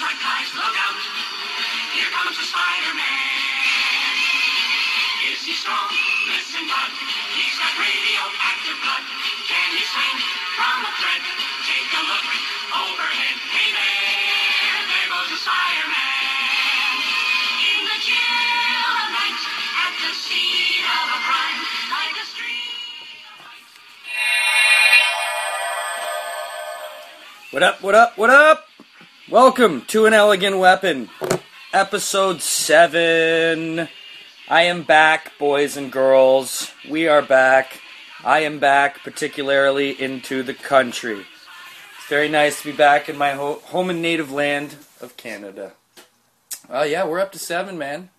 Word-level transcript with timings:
guys, 0.00 0.48
look 0.56 0.72
out. 0.72 0.96
Here 1.92 2.08
comes 2.16 2.32
the 2.40 2.48
Spider-Man. 2.48 4.16
Is 5.28 5.44
he 5.44 5.52
strong? 5.52 5.84
Listen, 6.32 6.64
bud. 6.64 6.88
He's 7.36 7.52
got 7.60 7.76
radioactive 7.76 8.78
blood. 8.80 9.04
Can 9.44 9.68
he 9.76 9.84
swing 9.84 10.16
from 10.56 10.88
a 10.88 10.92
thread? 10.96 11.20
Take 11.68 11.92
a 11.92 12.02
look 12.08 12.24
overhead. 12.72 13.36
Hey 13.52 13.68
there, 13.68 14.80
there 14.88 15.08
goes 15.12 15.28
the 15.28 15.40
Spider-Man. 15.44 16.96
In 17.60 17.84
the 17.84 17.98
chill 18.00 18.96
of 18.96 19.08
night, 19.12 19.40
at 19.76 19.92
the 20.00 20.12
scene 20.16 20.88
of 20.88 21.06
a 21.12 21.20
crime, 21.20 21.60
like 21.92 22.16
a. 22.16 22.26
What 27.52 27.62
up, 27.62 27.82
what 27.82 27.94
up, 27.94 28.16
what 28.16 28.30
up? 28.30 28.61
Welcome 29.32 29.86
to 29.86 30.04
An 30.04 30.12
Elegant 30.12 30.58
Weapon, 30.58 31.08
episode 31.72 32.42
7. 32.42 33.88
I 34.50 34.62
am 34.64 34.82
back, 34.82 35.38
boys 35.38 35.74
and 35.74 35.90
girls. 35.90 36.70
We 36.86 37.08
are 37.08 37.22
back. 37.22 37.80
I 38.22 38.40
am 38.40 38.58
back, 38.58 39.02
particularly 39.02 39.98
into 39.98 40.42
the 40.42 40.52
country. 40.52 41.20
It's 41.20 42.08
very 42.10 42.28
nice 42.28 42.60
to 42.60 42.72
be 42.72 42.76
back 42.76 43.08
in 43.08 43.16
my 43.16 43.30
ho- 43.30 43.62
home 43.64 43.88
and 43.88 44.02
native 44.02 44.30
land 44.30 44.76
of 45.00 45.16
Canada. 45.16 45.72
Uh, 46.68 46.82
yeah, 46.82 47.06
we're 47.06 47.18
up 47.18 47.32
to 47.32 47.38
7, 47.38 47.78
man. 47.78 48.10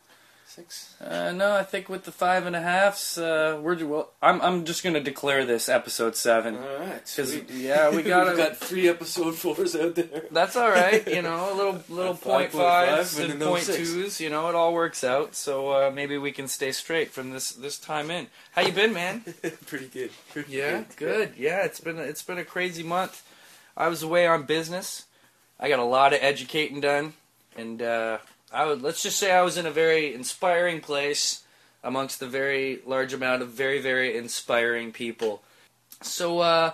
Six. 0.55 0.93
Uh, 1.02 1.31
no, 1.31 1.55
I 1.55 1.63
think 1.63 1.89
with 1.89 2.03
the 2.03 2.12
five 2.12 2.45
and 2.45 2.55
a 2.55 2.62
halfs, 2.62 3.18
uh, 3.18 3.59
we're 3.59 3.84
well. 3.87 4.12
I'm 4.21 4.40
I'm 4.40 4.65
just 4.65 4.84
gonna 4.84 4.99
declare 4.99 5.46
this 5.46 5.68
episode 5.68 6.15
seven. 6.15 6.57
All 6.57 6.77
right. 6.77 7.04
Because 7.04 7.35
yeah, 7.49 7.90
we 7.90 8.04
got 8.04 8.27
We've 8.27 8.37
got 8.37 8.57
three 8.57 8.87
episode 8.87 9.34
fours 9.34 9.76
out 9.76 9.96
there. 9.96 10.26
That's 10.29 10.55
all 10.55 10.70
right, 10.70 11.07
you 11.07 11.24
know, 11.24 11.51
a 11.51 11.55
little 11.55 11.84
little 11.90 12.13
point 12.13 12.51
5.5 12.51 12.55
fives 12.55 13.18
and 13.18 13.31
and 13.34 13.41
point 13.41 13.63
twos, 13.63 14.21
you 14.21 14.29
know, 14.29 14.48
it 14.48 14.54
all 14.54 14.74
works 14.76 15.04
out. 15.04 15.34
So 15.34 15.71
uh, 15.71 15.91
maybe 15.91 16.20
we 16.20 16.31
can 16.31 16.48
stay 16.48 16.71
straight 16.71 17.09
from 17.09 17.31
this 17.31 17.54
this 17.54 17.79
time 17.79 18.12
in. 18.12 18.27
How 18.51 18.62
you 18.62 18.74
been, 18.74 18.93
man? 18.93 19.21
Pretty 19.65 19.87
good. 19.87 20.12
Pretty 20.31 20.51
Yeah, 20.54 20.84
good. 20.98 21.34
Yeah, 21.35 21.63
it's 21.65 21.79
been 21.79 21.98
it's 21.98 22.21
been 22.21 22.37
a 22.37 22.46
crazy 22.46 22.84
month. 22.84 23.24
I 23.76 23.87
was 23.87 24.04
away 24.04 24.27
on 24.27 24.43
business. 24.43 25.05
I 25.59 25.68
got 25.68 25.79
a 25.79 25.84
lot 25.84 26.13
of 26.13 26.20
educating 26.21 26.79
done, 26.79 27.13
and 27.57 27.81
uh, 27.81 28.20
I 28.54 28.65
would 28.65 28.82
let's 28.82 29.01
just 29.01 29.18
say 29.18 29.32
I 29.32 29.41
was 29.41 29.57
in 29.57 29.65
a 29.65 29.71
very 29.71 30.13
inspiring 30.13 30.79
place 30.79 31.43
amongst 31.84 32.20
the 32.20 32.27
very 32.27 32.79
large 32.85 33.13
amount 33.13 33.41
of 33.41 33.49
very 33.49 33.82
very 33.82 34.15
inspiring 34.15 34.91
people. 34.91 35.41
So 36.01 36.40
uh, 36.40 36.74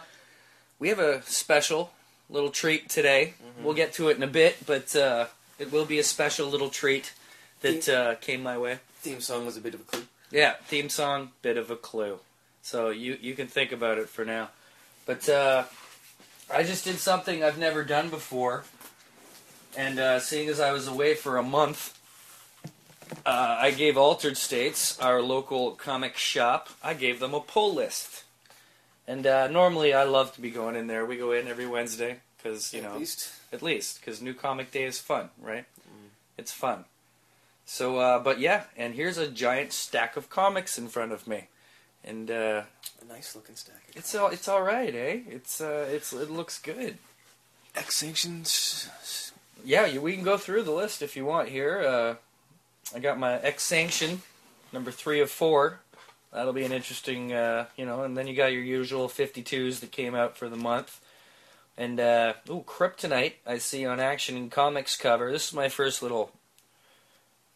we 0.78 0.90
have 0.90 1.00
a 1.00 1.22
special 1.24 1.92
little 2.30 2.52
treat 2.52 2.90
today. 2.90 3.34
We'll 3.64 3.74
get 3.74 3.94
to 3.94 4.10
it 4.10 4.18
in 4.18 4.24
a 4.24 4.28
bit, 4.28 4.66
but 4.66 4.96
uh, 4.96 5.28
it 5.58 5.72
will 5.72 5.86
be 5.86 6.00
a 6.00 6.04
special 6.04 6.48
little 6.48 6.70
treat 6.70 7.14
that 7.62 7.90
uh, 7.90 8.16
came 8.16 8.42
my 8.42 8.58
way. 8.58 8.80
Theme 9.02 9.22
song 9.22 9.46
was 9.46 9.58
a 9.58 9.62
bit 9.62 9.74
of 9.74 9.82
a 9.82 9.84
clue. 9.84 10.04
Yeah, 10.32 10.54
theme 10.66 10.90
song, 10.90 11.32
bit 11.42 11.58
of 11.58 11.70
a 11.72 11.76
clue. 11.76 12.20
So 12.62 12.90
you 12.90 13.18
you 13.20 13.34
can 13.36 13.48
think 13.48 13.72
about 13.72 13.98
it 13.98 14.10
for 14.10 14.26
now. 14.26 14.50
But 15.06 15.28
uh, 15.28 15.64
I 16.54 16.64
just 16.64 16.86
did 16.86 16.98
something 17.00 17.44
I've 17.44 17.58
never 17.58 17.84
done 17.84 18.10
before, 18.10 18.64
and 19.78 20.00
uh, 20.00 20.20
seeing 20.20 20.50
as 20.50 20.60
I 20.60 20.72
was 20.72 20.88
away 20.88 21.14
for 21.16 21.38
a 21.38 21.44
month, 21.44 21.98
uh, 23.26 23.58
I 23.60 23.72
gave 23.72 23.98
Altered 23.98 24.38
States, 24.38 25.00
our 25.00 25.22
local 25.22 25.72
comic 25.72 26.18
shop, 26.18 26.70
I 26.84 26.94
gave 26.94 27.20
them 27.20 27.34
a 27.34 27.40
pull 27.40 27.74
list. 27.74 28.24
And 29.08 29.26
uh, 29.26 29.48
normally 29.48 29.94
I 29.94 30.04
love 30.04 30.34
to 30.36 30.42
be 30.42 30.52
going 30.52 30.76
in 30.76 30.88
there. 30.88 31.06
We 31.06 31.18
go 31.18 31.32
in 31.32 31.48
every 31.48 31.66
Wednesday 31.66 32.18
because 32.38 32.74
you 32.74 32.82
At 32.82 32.92
know 32.92 32.98
least. 33.00 33.32
at 33.52 33.62
least 33.64 34.00
because 34.00 34.22
new 34.22 34.34
comic 34.34 34.72
day 34.72 34.84
is 34.86 34.98
fun 35.00 35.30
right 35.42 35.66
it's 36.38 36.54
fun 36.54 36.86
so 37.66 37.98
uh, 37.98 38.18
but 38.20 38.40
yeah 38.40 38.64
and 38.78 38.94
here's 38.96 39.18
a 39.18 39.28
giant 39.28 39.74
stack 39.74 40.16
of 40.16 40.30
comics 40.30 40.78
in 40.78 40.88
front 40.88 41.12
of 41.12 41.28
me 41.28 41.48
and 42.02 42.32
uh, 42.32 42.62
A 43.02 43.06
nice 43.10 43.36
looking 43.36 43.58
stack. 43.58 43.82
it's 43.94 44.16
all 44.16 44.30
it's 44.30 44.48
all 44.48 44.62
right 44.62 44.96
eh 44.96 45.20
it's 45.28 45.60
uh, 45.60 45.86
it's 45.92 46.14
it 46.14 46.30
looks 46.32 46.60
good 46.60 46.98
X 47.76 47.96
sanctions. 47.98 49.29
Yeah 49.64 49.86
you, 49.86 50.02
we 50.02 50.14
can 50.14 50.24
go 50.24 50.38
through 50.38 50.64
the 50.64 50.72
list 50.72 51.02
if 51.02 51.16
you 51.16 51.26
want 51.26 51.50
here. 51.50 51.82
Uh, 51.82 52.16
i 52.96 53.00
got 53.00 53.20
my 53.20 53.40
x 53.40 53.64
sanction 53.64 54.22
number 54.74 54.92
three 54.92 55.22
of 55.22 55.30
four. 55.30 55.80
That'll 56.32 56.54
be 56.54 56.66
an 56.66 56.72
interesting 56.72 57.34
uh, 57.34 57.66
you 57.76 57.86
know 57.86 58.04
and 58.04 58.18
then 58.18 58.28
you 58.28 58.36
got 58.36 58.52
your 58.52 58.62
usual 58.62 59.08
52s 59.08 59.80
that 59.80 59.92
came 59.92 60.16
out 60.16 60.38
for 60.38 60.50
the 60.50 60.58
month. 60.58 61.02
And 61.78 62.00
uh, 62.00 62.34
ooh 62.50 62.64
kryptonite 62.66 63.34
i 63.46 63.58
see 63.58 63.86
on 63.86 64.00
action 64.00 64.36
and 64.36 64.52
comics 64.52 64.96
cover. 64.96 65.32
This 65.32 65.48
is 65.50 65.54
my 65.54 65.70
first 65.70 66.02
little 66.02 66.32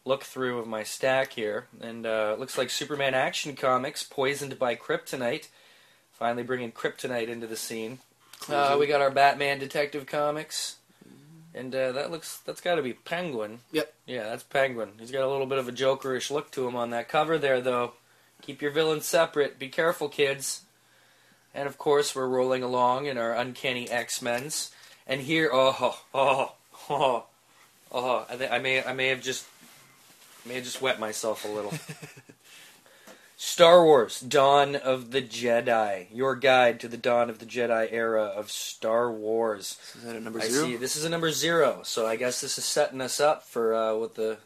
look 0.04 0.22
through 0.22 0.58
of 0.58 0.66
my 0.66 0.82
stack 0.82 1.32
here. 1.32 1.66
And 1.80 2.06
uh, 2.06 2.32
it 2.34 2.40
looks 2.40 2.58
like 2.58 2.70
superman 2.70 3.14
action 3.14 3.56
comics 3.56 4.02
poisoned 4.02 4.58
by 4.58 4.76
kryptonite 4.76 5.48
finally 6.14 6.44
bringing 6.44 6.72
kryptonite 6.72 7.28
into 7.28 7.46
the 7.46 7.56
scene. 7.56 7.98
Uh, 8.48 8.76
we 8.78 8.86
got 8.86 9.00
our 9.00 9.10
batman 9.10 9.58
detective 9.58 10.06
comics 10.06 10.76
and 11.54 11.74
uh, 11.74 11.92
that 11.92 12.10
looks 12.10 12.38
that's 12.38 12.60
got 12.60 12.74
to 12.74 12.82
be 12.82 12.92
penguin. 12.92 13.60
Yep. 13.72 13.92
yeah 14.06 14.24
that's 14.24 14.42
penguin. 14.42 14.90
He's 14.98 15.10
got 15.10 15.22
a 15.22 15.30
little 15.30 15.46
bit 15.46 15.58
of 15.58 15.68
a 15.68 15.72
jokerish 15.72 16.30
look 16.30 16.50
to 16.52 16.66
him 16.66 16.76
on 16.76 16.90
that 16.90 17.08
cover 17.08 17.38
there 17.38 17.60
though. 17.60 17.92
Keep 18.42 18.60
your 18.60 18.72
villains 18.72 19.06
separate. 19.06 19.58
Be 19.58 19.68
careful 19.68 20.08
kids. 20.08 20.62
And 21.54 21.68
of 21.68 21.78
course 21.78 22.14
we're 22.14 22.26
rolling 22.26 22.62
along 22.62 23.06
in 23.06 23.16
our 23.16 23.34
uncanny 23.34 23.88
x-men's. 23.88 24.72
And 25.06 25.20
here 25.20 25.50
oh 25.52 26.00
oh 26.12 26.52
oh 26.90 27.24
oh. 27.92 28.26
I, 28.28 28.36
think 28.36 28.50
I 28.50 28.58
may 28.58 28.82
i 28.82 28.92
may 28.92 29.08
have 29.08 29.22
just 29.22 29.46
may 30.44 30.54
have 30.54 30.64
just 30.64 30.82
wet 30.82 30.98
myself 30.98 31.44
a 31.44 31.48
little 31.48 31.72
Star 33.44 33.84
Wars 33.84 34.20
Dawn 34.20 34.74
of 34.74 35.10
the 35.10 35.20
Jedi, 35.20 36.06
your 36.10 36.34
guide 36.34 36.80
to 36.80 36.88
the 36.88 36.96
Dawn 36.96 37.28
of 37.28 37.40
the 37.40 37.44
Jedi 37.44 37.92
era 37.92 38.22
of 38.24 38.50
Star 38.50 39.12
Wars. 39.12 39.78
Is 39.96 40.02
that 40.02 40.16
at 40.16 40.22
number 40.22 40.40
I 40.40 40.48
see. 40.48 40.76
This 40.76 40.96
is 40.96 41.04
a 41.04 41.10
number 41.10 41.30
zero, 41.30 41.82
so 41.84 42.06
I 42.06 42.16
guess 42.16 42.40
this 42.40 42.56
is 42.56 42.64
setting 42.64 43.02
us 43.02 43.20
up 43.20 43.42
for 43.42 43.74
uh, 43.74 43.94
what 43.96 44.14
the 44.14 44.38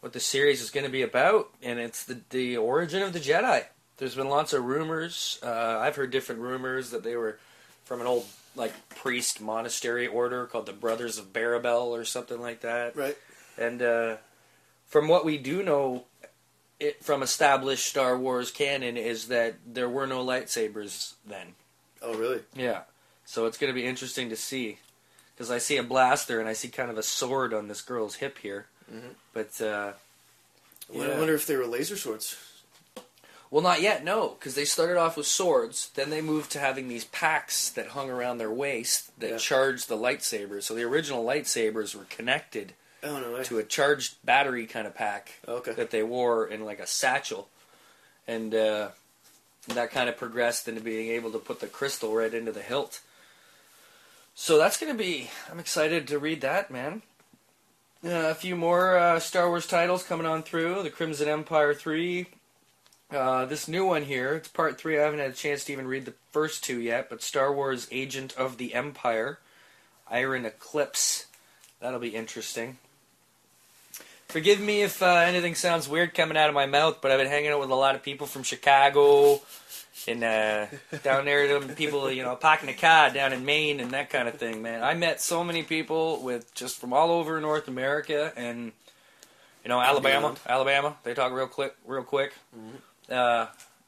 what 0.00 0.12
the 0.12 0.20
series 0.20 0.62
is 0.62 0.70
going 0.70 0.86
to 0.86 0.92
be 0.92 1.02
about, 1.02 1.50
and 1.64 1.80
it's 1.80 2.04
the 2.04 2.20
the 2.30 2.56
origin 2.56 3.02
of 3.02 3.12
the 3.12 3.18
Jedi. 3.18 3.64
There's 3.96 4.14
been 4.14 4.28
lots 4.28 4.52
of 4.52 4.64
rumors. 4.64 5.40
Uh, 5.42 5.78
I've 5.80 5.96
heard 5.96 6.12
different 6.12 6.42
rumors 6.42 6.90
that 6.90 7.02
they 7.02 7.16
were 7.16 7.38
from 7.84 8.00
an 8.00 8.06
old 8.06 8.26
like 8.54 8.72
priest 8.88 9.40
monastery 9.40 10.06
order 10.06 10.46
called 10.46 10.66
the 10.66 10.72
Brothers 10.72 11.18
of 11.18 11.32
Barabel 11.32 11.92
or 11.94 12.04
something 12.04 12.40
like 12.40 12.60
that. 12.60 12.94
Right. 12.94 13.16
And 13.58 13.82
uh, 13.82 14.16
from 14.86 15.08
what 15.08 15.24
we 15.24 15.38
do 15.38 15.64
know, 15.64 16.04
it 16.80 17.02
from 17.04 17.22
established 17.22 17.86
Star 17.86 18.16
Wars 18.18 18.50
canon 18.50 18.96
is 18.96 19.28
that 19.28 19.54
there 19.66 19.88
were 19.88 20.06
no 20.06 20.24
lightsabers 20.24 21.14
then. 21.26 21.54
Oh, 22.02 22.14
really? 22.14 22.40
Yeah. 22.54 22.82
So 23.24 23.46
it's 23.46 23.58
going 23.58 23.72
to 23.72 23.74
be 23.80 23.86
interesting 23.86 24.28
to 24.30 24.36
see. 24.36 24.78
Because 25.34 25.50
I 25.50 25.58
see 25.58 25.76
a 25.76 25.82
blaster 25.82 26.40
and 26.40 26.48
I 26.48 26.52
see 26.54 26.68
kind 26.68 26.90
of 26.90 26.96
a 26.98 27.02
sword 27.02 27.52
on 27.52 27.68
this 27.68 27.82
girl's 27.82 28.16
hip 28.16 28.38
here. 28.38 28.66
Mhm. 28.92 29.14
But, 29.32 29.60
uh, 29.60 29.92
Well, 30.88 31.12
I 31.12 31.18
wonder 31.18 31.34
if 31.34 31.46
they 31.46 31.56
were 31.56 31.66
laser 31.66 31.96
swords. 31.96 32.36
well, 33.50 33.62
not 33.62 33.80
yet, 33.82 34.02
no. 34.04 34.30
Because 34.30 34.54
they 34.54 34.64
started 34.64 34.96
off 34.98 35.16
with 35.16 35.26
swords. 35.26 35.90
Then 35.94 36.10
they 36.10 36.20
moved 36.22 36.50
to 36.52 36.58
having 36.60 36.88
these 36.88 37.04
packs 37.04 37.68
that 37.70 37.88
hung 37.88 38.08
around 38.10 38.38
their 38.38 38.50
waist 38.50 39.10
that 39.18 39.30
Yeah. 39.32 39.38
charged 39.38 39.88
the 39.88 39.96
lightsabers. 39.96 40.62
So 40.64 40.74
the 40.74 40.84
original 40.84 41.24
lightsabers 41.24 41.94
were 41.94 42.04
connected 42.04 42.74
Oh, 43.06 43.20
no 43.20 43.42
to 43.44 43.58
a 43.58 43.62
charged 43.62 44.16
battery 44.24 44.66
kind 44.66 44.86
of 44.86 44.94
pack 44.94 45.40
Okay. 45.46 45.72
that 45.72 45.90
they 45.90 46.02
wore 46.02 46.46
in 46.46 46.64
like 46.64 46.80
a 46.80 46.86
satchel. 46.86 47.48
And 48.26 48.54
uh, 48.54 48.88
that 49.68 49.90
kind 49.92 50.08
of 50.08 50.16
progressed 50.16 50.66
into 50.68 50.80
being 50.80 51.10
able 51.10 51.30
to 51.32 51.38
put 51.38 51.60
the 51.60 51.66
crystal 51.68 52.14
right 52.14 52.32
into 52.32 52.52
the 52.52 52.62
hilt. 52.62 53.00
So 54.34 54.58
that's 54.58 54.78
going 54.78 54.92
to 54.92 54.98
be. 54.98 55.30
I'm 55.50 55.58
excited 55.60 56.08
to 56.08 56.18
read 56.18 56.40
that, 56.40 56.70
man. 56.70 57.02
Uh, 58.04 58.10
a 58.30 58.34
few 58.34 58.56
more 58.56 58.98
uh, 58.98 59.18
Star 59.20 59.48
Wars 59.48 59.66
titles 59.66 60.02
coming 60.02 60.26
on 60.26 60.42
through. 60.42 60.82
The 60.82 60.90
Crimson 60.90 61.28
Empire 61.28 61.72
3. 61.74 62.26
Uh, 63.10 63.44
this 63.46 63.68
new 63.68 63.86
one 63.86 64.02
here, 64.02 64.34
it's 64.34 64.48
part 64.48 64.78
3. 64.78 64.98
I 64.98 65.04
haven't 65.04 65.20
had 65.20 65.30
a 65.30 65.34
chance 65.34 65.64
to 65.64 65.72
even 65.72 65.86
read 65.86 66.04
the 66.06 66.14
first 66.32 66.64
two 66.64 66.80
yet, 66.80 67.08
but 67.08 67.22
Star 67.22 67.52
Wars 67.52 67.86
Agent 67.92 68.34
of 68.36 68.58
the 68.58 68.74
Empire. 68.74 69.38
Iron 70.10 70.44
Eclipse. 70.44 71.26
That'll 71.80 72.00
be 72.00 72.16
interesting. 72.16 72.78
Forgive 74.28 74.60
me 74.60 74.82
if 74.82 75.02
uh, 75.02 75.06
anything 75.06 75.54
sounds 75.54 75.88
weird 75.88 76.12
coming 76.14 76.36
out 76.36 76.48
of 76.48 76.54
my 76.54 76.66
mouth, 76.66 76.98
but 77.00 77.10
I've 77.10 77.18
been 77.18 77.28
hanging 77.28 77.50
out 77.50 77.60
with 77.60 77.70
a 77.70 77.74
lot 77.74 77.94
of 77.94 78.02
people 78.02 78.26
from 78.26 78.42
Chicago 78.42 79.40
and 80.08 80.22
uh, 80.22 80.66
down 81.02 81.24
there, 81.24 81.46
them 81.48 81.74
people, 81.74 82.10
you 82.10 82.22
know, 82.22 82.34
parking 82.36 82.68
a 82.68 82.74
car 82.74 83.10
down 83.10 83.32
in 83.32 83.44
Maine 83.44 83.80
and 83.80 83.92
that 83.92 84.10
kind 84.10 84.28
of 84.28 84.34
thing, 84.34 84.62
man. 84.62 84.82
I 84.82 84.94
met 84.94 85.20
so 85.20 85.42
many 85.44 85.62
people 85.62 86.22
with 86.22 86.52
just 86.54 86.78
from 86.78 86.92
all 86.92 87.10
over 87.12 87.40
North 87.40 87.68
America 87.68 88.32
and 88.36 88.72
you 89.64 89.68
know 89.68 89.80
Alabama, 89.80 90.20
beyond. 90.20 90.40
Alabama. 90.46 90.96
They 91.04 91.14
talk 91.14 91.32
real 91.32 91.46
quick, 91.46 91.74
real 91.86 92.02
quick. 92.02 92.34
Uh, 93.10 93.46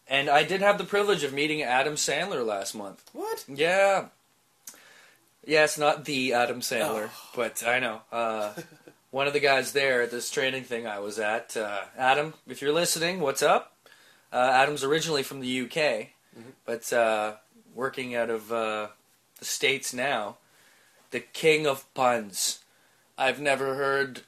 and 0.09 0.31
I 0.31 0.45
did 0.45 0.61
have 0.63 0.79
the 0.79 0.85
privilege 0.85 1.25
of 1.25 1.33
meeting 1.33 1.63
Adam 1.63 1.95
Sandler 1.95 2.47
last 2.47 2.75
month. 2.75 3.03
What? 3.13 3.45
Yeah. 3.49 4.07
Yes, 5.47 5.79
not 5.79 6.05
the 6.05 6.35
Adam 6.35 6.61
Sandler, 6.61 7.09
Oh. 7.13 7.31
but 7.37 7.63
I 7.67 7.79
know. 7.81 8.01
Uh, 8.13 8.53
one 9.11 9.27
of 9.27 9.33
the 9.33 9.41
guys 9.41 9.73
there 9.73 10.03
at 10.03 10.11
this 10.11 10.31
training 10.31 10.65
thing 10.65 10.87
I 10.87 10.99
was 10.99 11.19
at, 11.19 11.57
uh, 11.57 11.83
Adam, 11.97 12.35
if 12.47 12.61
you're 12.61 12.73
listening, 12.73 13.21
what's 13.21 13.43
up? 13.43 13.75
Uh, 14.33 14.37
Adam's 14.53 14.85
originally 14.85 15.23
from 15.23 15.41
the 15.41 15.49
UK, 15.49 16.11
Mhm. 16.39 16.53
but 16.67 16.93
uh, 16.93 17.37
working 17.75 18.15
out 18.15 18.29
of 18.31 18.53
uh, 18.53 18.89
the 19.39 19.45
States 19.45 19.95
now. 19.95 20.37
The 21.11 21.21
king 21.21 21.67
of 21.67 21.93
puns. 21.95 22.59
I've 23.17 23.41
never 23.41 23.75
heard 23.77 24.23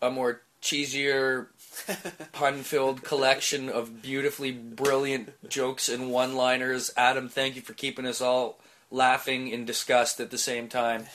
a 0.00 0.10
more 0.10 0.40
cheesier, 0.62 1.48
pun 2.32 2.62
filled 2.62 3.02
collection 3.04 3.68
of 3.68 4.00
beautifully 4.00 4.50
brilliant 4.50 5.34
jokes 5.48 5.88
and 5.90 6.10
one 6.10 6.34
liners. 6.34 6.90
Adam, 6.96 7.28
thank 7.28 7.54
you 7.54 7.60
for 7.62 7.74
keeping 7.74 8.06
us 8.06 8.20
all 8.22 8.58
laughing 8.90 9.48
in 9.48 9.66
disgust 9.66 10.18
at 10.20 10.30
the 10.30 10.38
same 10.38 10.68
time. 10.68 11.06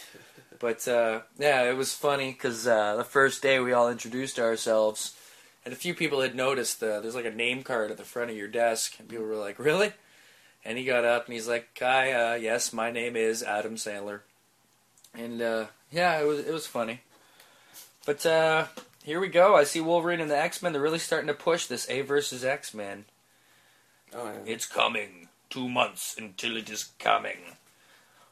But 0.62 0.88
uh, 0.88 1.22
yeah, 1.40 1.64
it 1.64 1.76
was 1.76 1.94
funny 1.96 2.32
because 2.32 2.68
uh, 2.68 2.96
the 2.96 3.04
first 3.04 3.42
day 3.42 3.60
we 3.60 3.74
all 3.74 3.90
introduced 3.90 4.38
ourselves, 4.38 5.18
and 5.66 5.74
a 5.74 5.78
few 5.78 5.96
people 5.96 6.22
had 6.22 6.36
noticed 6.36 6.84
uh, 6.84 7.00
there's 7.00 7.16
like 7.16 7.26
a 7.26 7.32
name 7.32 7.64
card 7.64 7.90
at 7.90 7.98
the 7.98 8.04
front 8.04 8.30
of 8.30 8.38
your 8.38 8.48
desk, 8.48 8.94
and 9.00 9.10
people 9.10 9.26
were 9.26 9.36
like, 9.36 9.58
"Really?" 9.58 9.92
And 10.64 10.78
he 10.78 10.86
got 10.86 11.04
up 11.04 11.26
and 11.26 11.34
he's 11.34 11.48
like, 11.48 11.76
"Hi, 11.80 12.12
uh, 12.14 12.36
yes, 12.36 12.72
my 12.72 12.92
name 12.92 13.16
is 13.16 13.42
Adam 13.42 13.76
Sandler," 13.76 14.20
and 15.16 15.42
uh, 15.42 15.66
yeah, 15.92 16.22
it 16.22 16.28
was 16.28 16.40
it 16.40 16.54
was 16.54 16.68
funny. 16.68 17.02
But 18.06 18.24
uh, 18.24 18.66
here 19.04 19.20
we 19.20 19.30
go. 19.30 19.56
I 19.56 19.64
see 19.64 19.82
Wolverine 19.82 20.22
and 20.22 20.30
the 20.30 20.38
X 20.38 20.62
Men. 20.62 20.74
They're 20.74 20.82
really 20.82 21.00
starting 21.00 21.28
to 21.28 21.34
push 21.34 21.66
this 21.66 21.90
A 21.90 22.02
versus 22.02 22.46
X 22.46 22.72
Men. 22.72 23.06
Oh, 24.14 24.26
yeah. 24.26 24.54
It's 24.54 24.68
coming. 24.68 25.30
Two 25.50 25.68
months 25.68 26.16
until 26.18 26.56
it 26.56 26.70
is 26.70 26.92
coming. 27.00 27.56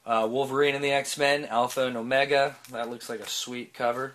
Uh, 0.10 0.26
Wolverine 0.26 0.74
and 0.74 0.84
the 0.84 0.92
X 0.92 1.20
Men, 1.20 1.46
Alpha 1.46 1.86
and 1.86 1.96
Omega. 1.96 2.56
That 2.72 2.90
looks 2.90 3.10
like 3.10 3.20
a 3.20 3.30
sweet 3.30 3.76
cover. 3.76 4.14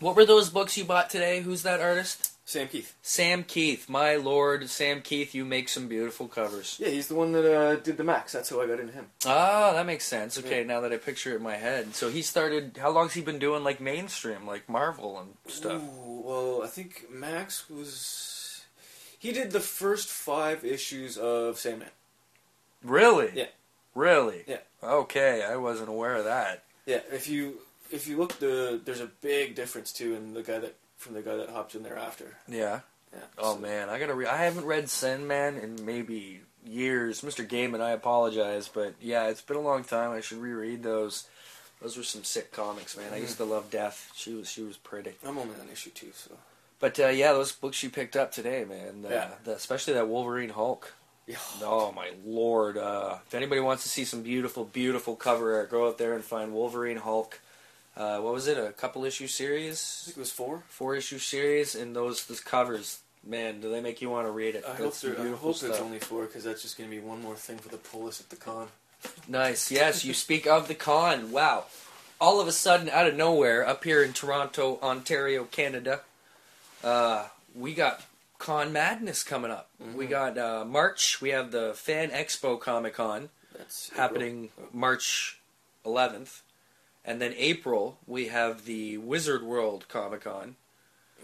What 0.00 0.16
were 0.16 0.24
those 0.24 0.48
books 0.48 0.78
you 0.78 0.84
bought 0.84 1.10
today? 1.10 1.42
Who's 1.42 1.64
that 1.64 1.80
artist? 1.80 2.32
Sam 2.46 2.66
Kieth. 2.66 2.92
Sam 3.02 3.44
Kieth. 3.44 3.90
My 3.90 4.16
lord, 4.16 4.70
Sam 4.70 5.02
Kieth, 5.02 5.34
you 5.34 5.44
make 5.44 5.68
some 5.68 5.86
beautiful 5.86 6.28
covers. 6.28 6.78
Yeah, 6.80 6.88
he's 6.88 7.08
the 7.08 7.14
one 7.14 7.32
that 7.32 7.44
uh, 7.44 7.76
did 7.76 7.98
the 7.98 8.04
Maxx. 8.04 8.32
That's 8.32 8.48
how 8.48 8.62
I 8.62 8.66
got 8.66 8.80
into 8.80 8.94
him. 8.94 9.06
Ah, 9.26 9.72
that 9.74 9.84
makes 9.84 10.06
sense. 10.06 10.38
Okay, 10.38 10.64
now 10.64 10.80
that 10.80 10.92
I 10.92 10.96
picture 10.96 11.32
it 11.32 11.36
in 11.36 11.42
my 11.42 11.56
head. 11.56 11.94
So 11.94 12.08
he 12.08 12.22
started, 12.22 12.78
how 12.80 12.90
long's 12.90 13.12
he 13.12 13.20
been 13.20 13.38
doing 13.38 13.62
like 13.62 13.82
mainstream, 13.82 14.46
like 14.46 14.66
Marvel 14.66 15.18
and 15.18 15.34
stuff? 15.46 15.82
Ooh, 15.82 16.22
well, 16.24 16.62
I 16.62 16.68
think 16.68 17.04
Maxx 17.10 17.68
was. 17.68 18.64
He 19.18 19.30
did 19.30 19.50
the 19.50 19.60
first 19.60 20.08
five 20.08 20.64
issues 20.64 21.18
of 21.18 21.58
Sandman. 21.58 21.90
Really? 22.82 23.30
Yeah. 23.34 23.46
Really? 23.94 24.44
Yeah. 24.46 24.58
Okay, 24.82 25.44
I 25.44 25.56
wasn't 25.56 25.88
aware 25.88 26.16
of 26.16 26.24
that. 26.24 26.64
Yeah, 26.86 27.00
if 27.12 27.28
you 27.28 27.58
if 27.90 28.08
you 28.08 28.16
look 28.16 28.38
the 28.38 28.80
there's 28.84 29.00
a 29.00 29.10
big 29.20 29.54
difference 29.54 29.92
too 29.92 30.14
in 30.14 30.34
the 30.34 30.42
guy 30.42 30.58
that 30.58 30.74
from 30.96 31.14
the 31.14 31.22
guy 31.22 31.36
that 31.36 31.50
hopped 31.50 31.74
in 31.74 31.82
there 31.82 31.98
after. 31.98 32.36
Yeah. 32.48 32.80
Yeah. 33.12 33.20
Oh 33.38 33.54
so- 33.54 33.60
man, 33.60 33.88
I 33.90 33.98
gotta. 33.98 34.14
Re- 34.14 34.26
I 34.26 34.44
haven't 34.44 34.64
read 34.64 34.88
Sandman 34.88 35.58
in 35.58 35.84
maybe 35.84 36.40
years. 36.64 37.20
Mr. 37.22 37.46
Gaiman, 37.46 37.80
I 37.80 37.90
apologize, 37.90 38.68
but 38.72 38.94
yeah, 39.00 39.28
it's 39.28 39.42
been 39.42 39.56
a 39.56 39.60
long 39.60 39.84
time. 39.84 40.12
I 40.12 40.20
should 40.20 40.38
reread 40.38 40.82
those. 40.82 41.26
Those 41.82 41.96
were 41.96 42.04
some 42.04 42.22
sick 42.24 42.52
comics, 42.52 42.96
man. 42.96 43.12
I 43.12 43.16
used 43.16 43.36
to 43.38 43.44
love 43.44 43.70
Death. 43.70 44.10
She 44.14 44.32
was 44.32 44.48
she 44.50 44.62
was 44.62 44.76
pretty. 44.76 45.12
I'm 45.26 45.36
only 45.36 45.54
on 45.60 45.68
issue 45.70 45.90
two, 45.90 46.12
so 46.14 46.30
But 46.80 46.98
uh, 46.98 47.08
yeah, 47.08 47.32
those 47.32 47.52
books 47.52 47.82
you 47.82 47.90
picked 47.90 48.16
up 48.16 48.32
today, 48.32 48.64
man. 48.64 49.04
Uh, 49.04 49.08
Yeah. 49.12 49.28
the, 49.44 49.52
especially 49.56 49.94
that 49.94 50.08
Wolverine 50.08 50.50
Hulk. 50.50 50.94
Oh 51.62 51.92
my 51.92 52.10
lord! 52.24 52.76
Uh, 52.76 53.16
if 53.26 53.34
anybody 53.34 53.60
wants 53.60 53.82
to 53.84 53.88
see 53.88 54.04
some 54.04 54.22
beautiful, 54.22 54.64
beautiful 54.64 55.16
cover 55.16 55.56
art, 55.56 55.70
go 55.70 55.88
out 55.88 55.98
there 55.98 56.14
and 56.14 56.24
find 56.24 56.52
Wolverine 56.52 56.96
Hulk. 56.98 57.40
Uh, 57.96 58.18
what 58.20 58.32
was 58.32 58.46
it? 58.48 58.56
A 58.58 58.72
couple 58.72 59.04
issue 59.04 59.26
series? 59.26 60.02
I 60.02 60.06
think 60.06 60.16
it 60.16 60.20
was 60.20 60.30
four. 60.30 60.62
four 60.68 60.96
issue 60.96 61.18
series, 61.18 61.74
and 61.74 61.94
those 61.94 62.26
those 62.26 62.40
covers. 62.40 63.00
Man, 63.24 63.60
do 63.60 63.70
they 63.70 63.80
make 63.80 64.02
you 64.02 64.10
want 64.10 64.26
to 64.26 64.32
read 64.32 64.56
it? 64.56 64.64
I 64.64 64.70
hope, 64.70 64.78
That's 64.78 65.00
there, 65.02 65.20
I 65.20 65.30
hope 65.36 65.54
stuff. 65.54 65.70
it's 65.70 65.78
only 65.80 66.00
four 66.00 66.24
because 66.24 66.42
that's 66.42 66.62
just 66.62 66.76
gonna 66.76 66.90
be 66.90 66.98
one 66.98 67.22
more 67.22 67.36
thing 67.36 67.56
for 67.58 67.68
the 67.68 67.76
pull 67.76 68.04
list 68.04 68.20
at 68.20 68.30
the 68.30 68.36
con. 68.36 68.66
Nice. 69.28 69.70
Yes, 69.70 70.04
you 70.04 70.12
speak 70.12 70.46
of 70.46 70.66
the 70.66 70.74
con. 70.74 71.30
Wow. 71.30 71.64
All 72.20 72.40
of 72.40 72.48
a 72.48 72.52
sudden, 72.52 72.88
out 72.88 73.06
of 73.06 73.14
nowhere, 73.16 73.66
up 73.66 73.84
here 73.84 74.02
in 74.02 74.12
Toronto, 74.12 74.78
Ontario, 74.82 75.44
Canada, 75.44 76.00
uh, 76.82 77.26
we 77.54 77.74
got 77.74 78.02
Con 78.42 78.72
Madness 78.72 79.22
coming 79.22 79.52
up. 79.52 79.70
We 79.78 80.06
Mhm. 80.06 80.10
got 80.10 80.36
uh, 80.38 80.64
March. 80.64 81.20
We 81.20 81.30
have 81.30 81.52
the 81.52 81.74
Fan 81.74 82.10
Expo 82.10 82.60
Comic 82.60 82.94
Con 82.94 83.30
That's 83.56 83.90
happening 83.90 84.50
March 84.72 85.38
11th. 85.86 86.40
And 87.04 87.20
then 87.20 87.34
April, 87.36 87.98
we 88.06 88.28
have 88.28 88.64
the 88.64 88.98
Wizard 88.98 89.42
World 89.44 89.86
Comic 89.88 90.22
Con. 90.22 90.56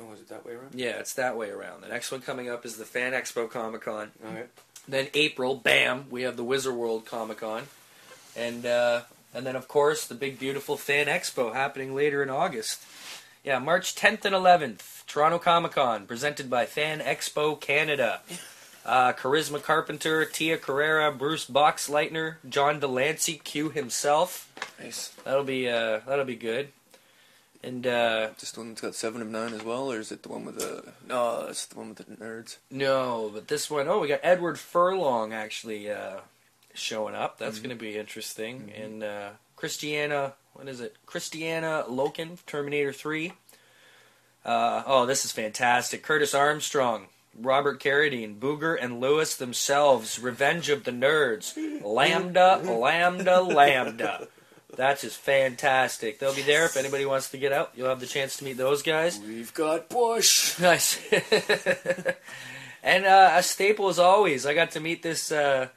Oh, 0.00 0.04
was 0.04 0.20
it 0.20 0.28
that 0.28 0.46
way 0.46 0.52
around? 0.52 0.74
Yeah, 0.76 0.98
it's 1.00 1.12
that 1.14 1.36
way 1.36 1.50
around. 1.50 1.80
The 1.82 1.88
next 1.88 2.12
one 2.12 2.20
coming 2.20 2.48
up 2.48 2.64
is 2.64 2.76
the 2.76 2.84
Fan 2.84 3.12
Expo 3.14 3.50
Comic 3.50 3.82
Con. 3.82 4.12
All 4.24 4.32
right. 4.32 4.48
Then 4.86 5.08
April, 5.14 5.56
bam, 5.56 6.06
we 6.10 6.22
have 6.22 6.36
the 6.36 6.44
Wizard 6.44 6.74
World 6.74 7.04
Comic 7.04 7.38
Con, 7.38 7.66
and 8.36 8.64
uh, 8.64 9.02
and 9.34 9.44
then 9.44 9.56
of 9.56 9.66
course 9.66 10.06
the 10.06 10.14
big 10.14 10.38
beautiful 10.38 10.76
Fan 10.76 11.06
Expo 11.06 11.52
happening 11.52 11.94
later 11.96 12.22
in 12.22 12.30
August. 12.30 12.80
Yeah, 13.48 13.60
March 13.60 13.94
10th 13.94 14.26
and 14.26 14.34
11th, 14.34 15.06
Toronto 15.06 15.38
Comic 15.38 15.72
Con, 15.72 16.06
presented 16.06 16.50
by 16.50 16.66
Fan 16.66 17.00
Expo 17.00 17.58
Canada. 17.58 18.20
Uh, 18.84 19.14
Charisma 19.14 19.62
Carpenter, 19.62 20.26
Tia 20.26 20.58
Carrere, 20.58 21.10
Bruce 21.10 21.46
Boxleitner, 21.46 22.34
John 22.46 22.78
de 22.78 22.86
Lancie, 22.86 23.38
Q 23.42 23.70
himself. 23.70 24.52
Nice. 24.78 25.14
That'll 25.24 25.44
be 25.44 25.66
uh, 25.66 26.00
that'll 26.06 26.26
be 26.26 26.36
good. 26.36 26.68
And 27.62 27.86
uh, 27.86 28.32
Just 28.38 28.52
the 28.52 28.60
one 28.60 28.68
that's 28.68 28.82
got 28.82 28.94
seven 28.94 29.22
of 29.22 29.28
nine 29.28 29.54
as 29.54 29.64
well, 29.64 29.90
or 29.90 29.98
is 29.98 30.12
it 30.12 30.24
the 30.24 30.28
one 30.28 30.44
with 30.44 30.58
the? 30.58 30.84
No, 31.08 31.46
it's 31.48 31.64
the 31.64 31.78
one 31.78 31.88
with 31.88 31.96
the 32.06 32.16
nerds. 32.22 32.58
No, 32.70 33.30
but 33.32 33.48
this 33.48 33.70
one, 33.70 33.88
oh, 33.88 34.00
we 34.00 34.08
got 34.08 34.20
Edward 34.22 34.58
Furlong 34.58 35.32
actually 35.32 35.90
uh, 35.90 36.18
showing 36.74 37.14
up. 37.14 37.38
That's 37.38 37.60
Mhm. 37.60 37.62
going 37.62 37.76
to 37.78 37.82
be 37.82 37.96
interesting. 37.96 38.70
And 38.76 39.02
uh, 39.02 39.30
Kristanna, 39.56 40.34
what 40.58 40.66
is 40.66 40.80
it? 40.80 40.96
Kristanna 41.06 41.88
Loken, 41.88 42.44
Terminator 42.44 42.92
3. 42.92 43.32
Uh, 44.44 44.82
oh, 44.86 45.06
this 45.06 45.24
is 45.24 45.30
fantastic. 45.30 46.02
Curtis 46.02 46.34
Armstrong, 46.34 47.06
Robert 47.38 47.80
Carradine, 47.80 48.40
Booger, 48.40 48.76
and 48.78 49.00
Lewis 49.00 49.36
themselves. 49.36 50.18
Revenge 50.18 50.68
of 50.68 50.82
the 50.82 50.90
Nerds. 50.90 51.54
Lambda, 51.84 52.60
Lambda, 52.64 53.40
Lambda. 53.40 54.26
That's 54.74 55.02
just 55.02 55.18
fantastic. 55.18 56.18
They'll 56.18 56.34
be 56.34 56.42
there 56.42 56.64
if 56.64 56.76
anybody 56.76 57.06
wants 57.06 57.30
to 57.30 57.38
get 57.38 57.52
out. 57.52 57.70
You'll 57.76 57.88
have 57.88 58.00
the 58.00 58.06
chance 58.06 58.36
to 58.38 58.44
meet 58.44 58.56
those 58.56 58.82
guys. 58.82 59.20
We've 59.20 59.54
got 59.54 59.88
Bush. 59.88 60.58
Nice. 60.58 60.98
and 62.82 63.06
uh, 63.06 63.30
a 63.34 63.44
staple 63.44 63.88
as 63.88 64.00
always. 64.00 64.44
I 64.44 64.54
got 64.54 64.72
to 64.72 64.80
meet 64.80 65.04
this. 65.04 65.30
Uh, 65.30 65.68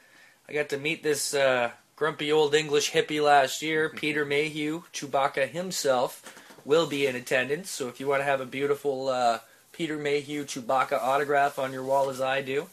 I 0.50 0.54
got 0.54 0.70
to 0.70 0.80
meet 0.80 1.04
this 1.04 1.36
uh, 1.36 1.70
grumpy 2.02 2.32
old 2.32 2.56
English 2.56 2.94
hippie 2.94 3.24
last 3.24 3.62
year, 3.62 3.88
Peter 3.96 4.26
Mayhew. 4.26 4.82
Chewbacca 4.92 5.48
himself 5.48 6.36
will 6.66 6.88
be 6.88 7.06
in 7.06 7.16
attendance. 7.16 7.70
So 7.70 7.90
if 7.90 8.00
you 8.00 8.08
want 8.08 8.22
to 8.22 8.26
have 8.26 8.42
a 8.42 8.46
beautiful 8.46 9.10
uh, 9.10 9.38
Peter 9.72 10.00
Mayhew 10.00 10.46
Chewbacca 10.46 10.94
autograph 11.00 11.60
on 11.60 11.72
your 11.72 11.84
wall, 11.84 12.10
as 12.10 12.20
I 12.20 12.42
do, 12.42 12.68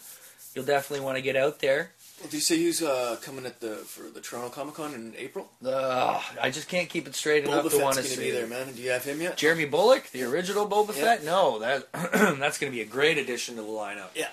you'll 0.54 0.64
definitely 0.64 1.04
want 1.04 1.18
to 1.18 1.22
get 1.22 1.36
out 1.36 1.58
there. 1.58 1.90
Well, 2.22 2.30
do 2.30 2.38
you 2.38 2.40
say 2.40 2.56
he's 2.56 2.82
uh, 2.82 3.18
coming 3.22 3.44
at 3.44 3.60
the 3.60 3.76
for 3.76 4.08
the 4.08 4.22
Toronto 4.22 4.48
Comic 4.48 4.76
Con 4.76 4.94
in 4.94 5.12
April? 5.18 5.50
Uh, 5.62 6.22
I 6.40 6.48
just 6.48 6.70
can't 6.70 6.88
keep 6.88 7.06
it 7.06 7.14
straight 7.14 7.44
enough 7.44 7.66
Boba 7.66 7.70
to 7.70 7.76
Fett's 7.76 7.96
to 7.96 8.02
gonna 8.04 8.14
see 8.14 8.24
be 8.24 8.30
there, 8.30 8.46
man. 8.46 8.72
Do 8.72 8.80
you 8.80 8.90
have 8.92 9.04
him 9.04 9.20
yet? 9.20 9.36
Jeremy 9.36 9.66
Bulloch, 9.66 10.10
the 10.10 10.22
original 10.22 10.66
Boba 10.66 10.96
Yeah. 10.96 11.04
Fett. 11.04 11.24
No, 11.24 11.58
that 11.58 11.92
that's 11.92 12.58
going 12.58 12.72
to 12.72 12.76
be 12.76 12.80
a 12.80 12.86
great 12.86 13.18
addition 13.18 13.56
to 13.56 13.62
the 13.62 13.68
lineup. 13.68 14.08
Yeah. 14.14 14.30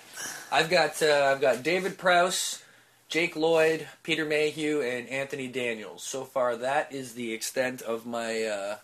I've 0.53 0.69
got 0.69 1.03
uh, 1.03 1.31
I've 1.35 1.41
got 1.41 1.63
David 1.63 1.97
Prowse, 1.97 2.63
Jake 3.15 3.37
Lloyd, 3.37 3.87
Peter 4.03 4.25
Mayhew, 4.25 4.81
and 4.81 5.07
Anthony 5.07 5.47
Daniels. 5.47 6.03
So 6.03 6.25
far, 6.25 6.57
that 6.57 6.91
is 6.91 7.13
the 7.13 7.31
extent 7.31 7.81
of 7.81 8.05
my 8.05 8.43
uh, 8.43 8.75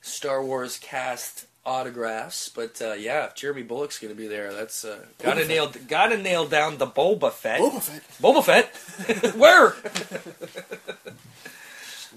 Star 0.00 0.44
Wars 0.44 0.78
cast 0.78 1.44
autographs. 1.66 2.48
But 2.48 2.80
uh, 2.80 2.92
yeah, 2.92 3.24
if 3.24 3.34
Jeremy 3.34 3.64
Bulloch's 3.64 3.98
going 3.98 4.14
to 4.14 4.16
be 4.16 4.28
there, 4.28 4.54
that's 4.54 4.84
uh, 4.84 5.00
gotta 5.20 5.44
nail 5.44 5.72
gotta 5.88 6.16
nail 6.16 6.46
down 6.46 6.78
the 6.78 6.86
Boba 6.86 7.32
Fett. 7.32 7.60
Boba 7.60 7.82
Fett. 7.82 8.04
Boba 8.22 8.44
Fett, 8.44 9.34
where? 9.36 9.74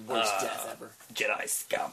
Worst 0.07 0.33
Uh, 0.35 0.41
death 0.41 0.69
ever. 0.73 0.91
Jedi 1.15 1.49
scum. 1.49 1.91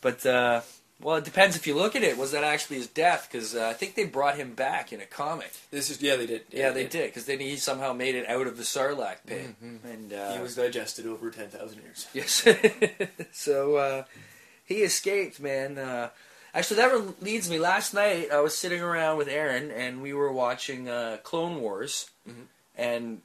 But 0.00 0.24
uh, 0.24 0.60
well, 1.04 1.16
it 1.16 1.24
depends 1.24 1.54
if 1.54 1.66
you 1.66 1.74
look 1.76 1.94
at 1.94 2.02
it. 2.02 2.16
Was 2.18 2.32
that 2.32 2.42
actually 2.42 2.76
his 2.78 2.88
death? 2.88 3.28
Because 3.30 3.54
uh, 3.54 3.68
I 3.68 3.74
think 3.74 3.94
they 3.94 4.04
brought 4.06 4.36
him 4.36 4.54
back 4.54 4.92
in 4.92 5.00
a 5.00 5.06
comic. 5.06 5.52
This 5.70 5.90
is 5.90 6.02
yeah, 6.02 6.16
they 6.16 6.26
did. 6.26 6.42
Yeah, 6.50 6.70
they 6.70 6.86
did. 6.86 7.10
Because 7.10 7.26
then 7.26 7.38
he 7.40 7.56
somehow 7.56 7.92
made 7.92 8.14
it 8.16 8.26
out 8.28 8.46
of 8.48 8.56
the 8.56 8.62
Sarlacc 8.64 9.18
pit, 9.26 9.54
Mhm. 9.62 9.84
and 9.84 10.12
uh, 10.12 10.32
He 10.34 10.40
was 10.42 10.56
digested 10.56 11.06
over 11.06 11.30
ten 11.30 11.48
thousand 11.50 11.82
years. 11.82 12.06
yes. 12.12 12.42
so 13.32 13.76
uh, 13.76 14.04
he 14.64 14.76
escaped, 14.82 15.38
man. 15.40 15.78
Uh, 15.78 16.08
actually, 16.54 16.76
that 16.76 17.22
leads 17.22 17.48
me. 17.50 17.58
Last 17.58 17.94
night, 17.94 18.30
I 18.32 18.40
was 18.40 18.56
sitting 18.56 18.80
around 18.80 19.18
with 19.18 19.28
Aaron, 19.28 19.70
and 19.70 20.02
we 20.02 20.12
were 20.14 20.32
watching 20.32 20.88
uh, 20.88 21.18
Clone 21.22 21.60
Wars, 21.60 22.10
Mhm. 22.28 22.46
and 22.76 23.22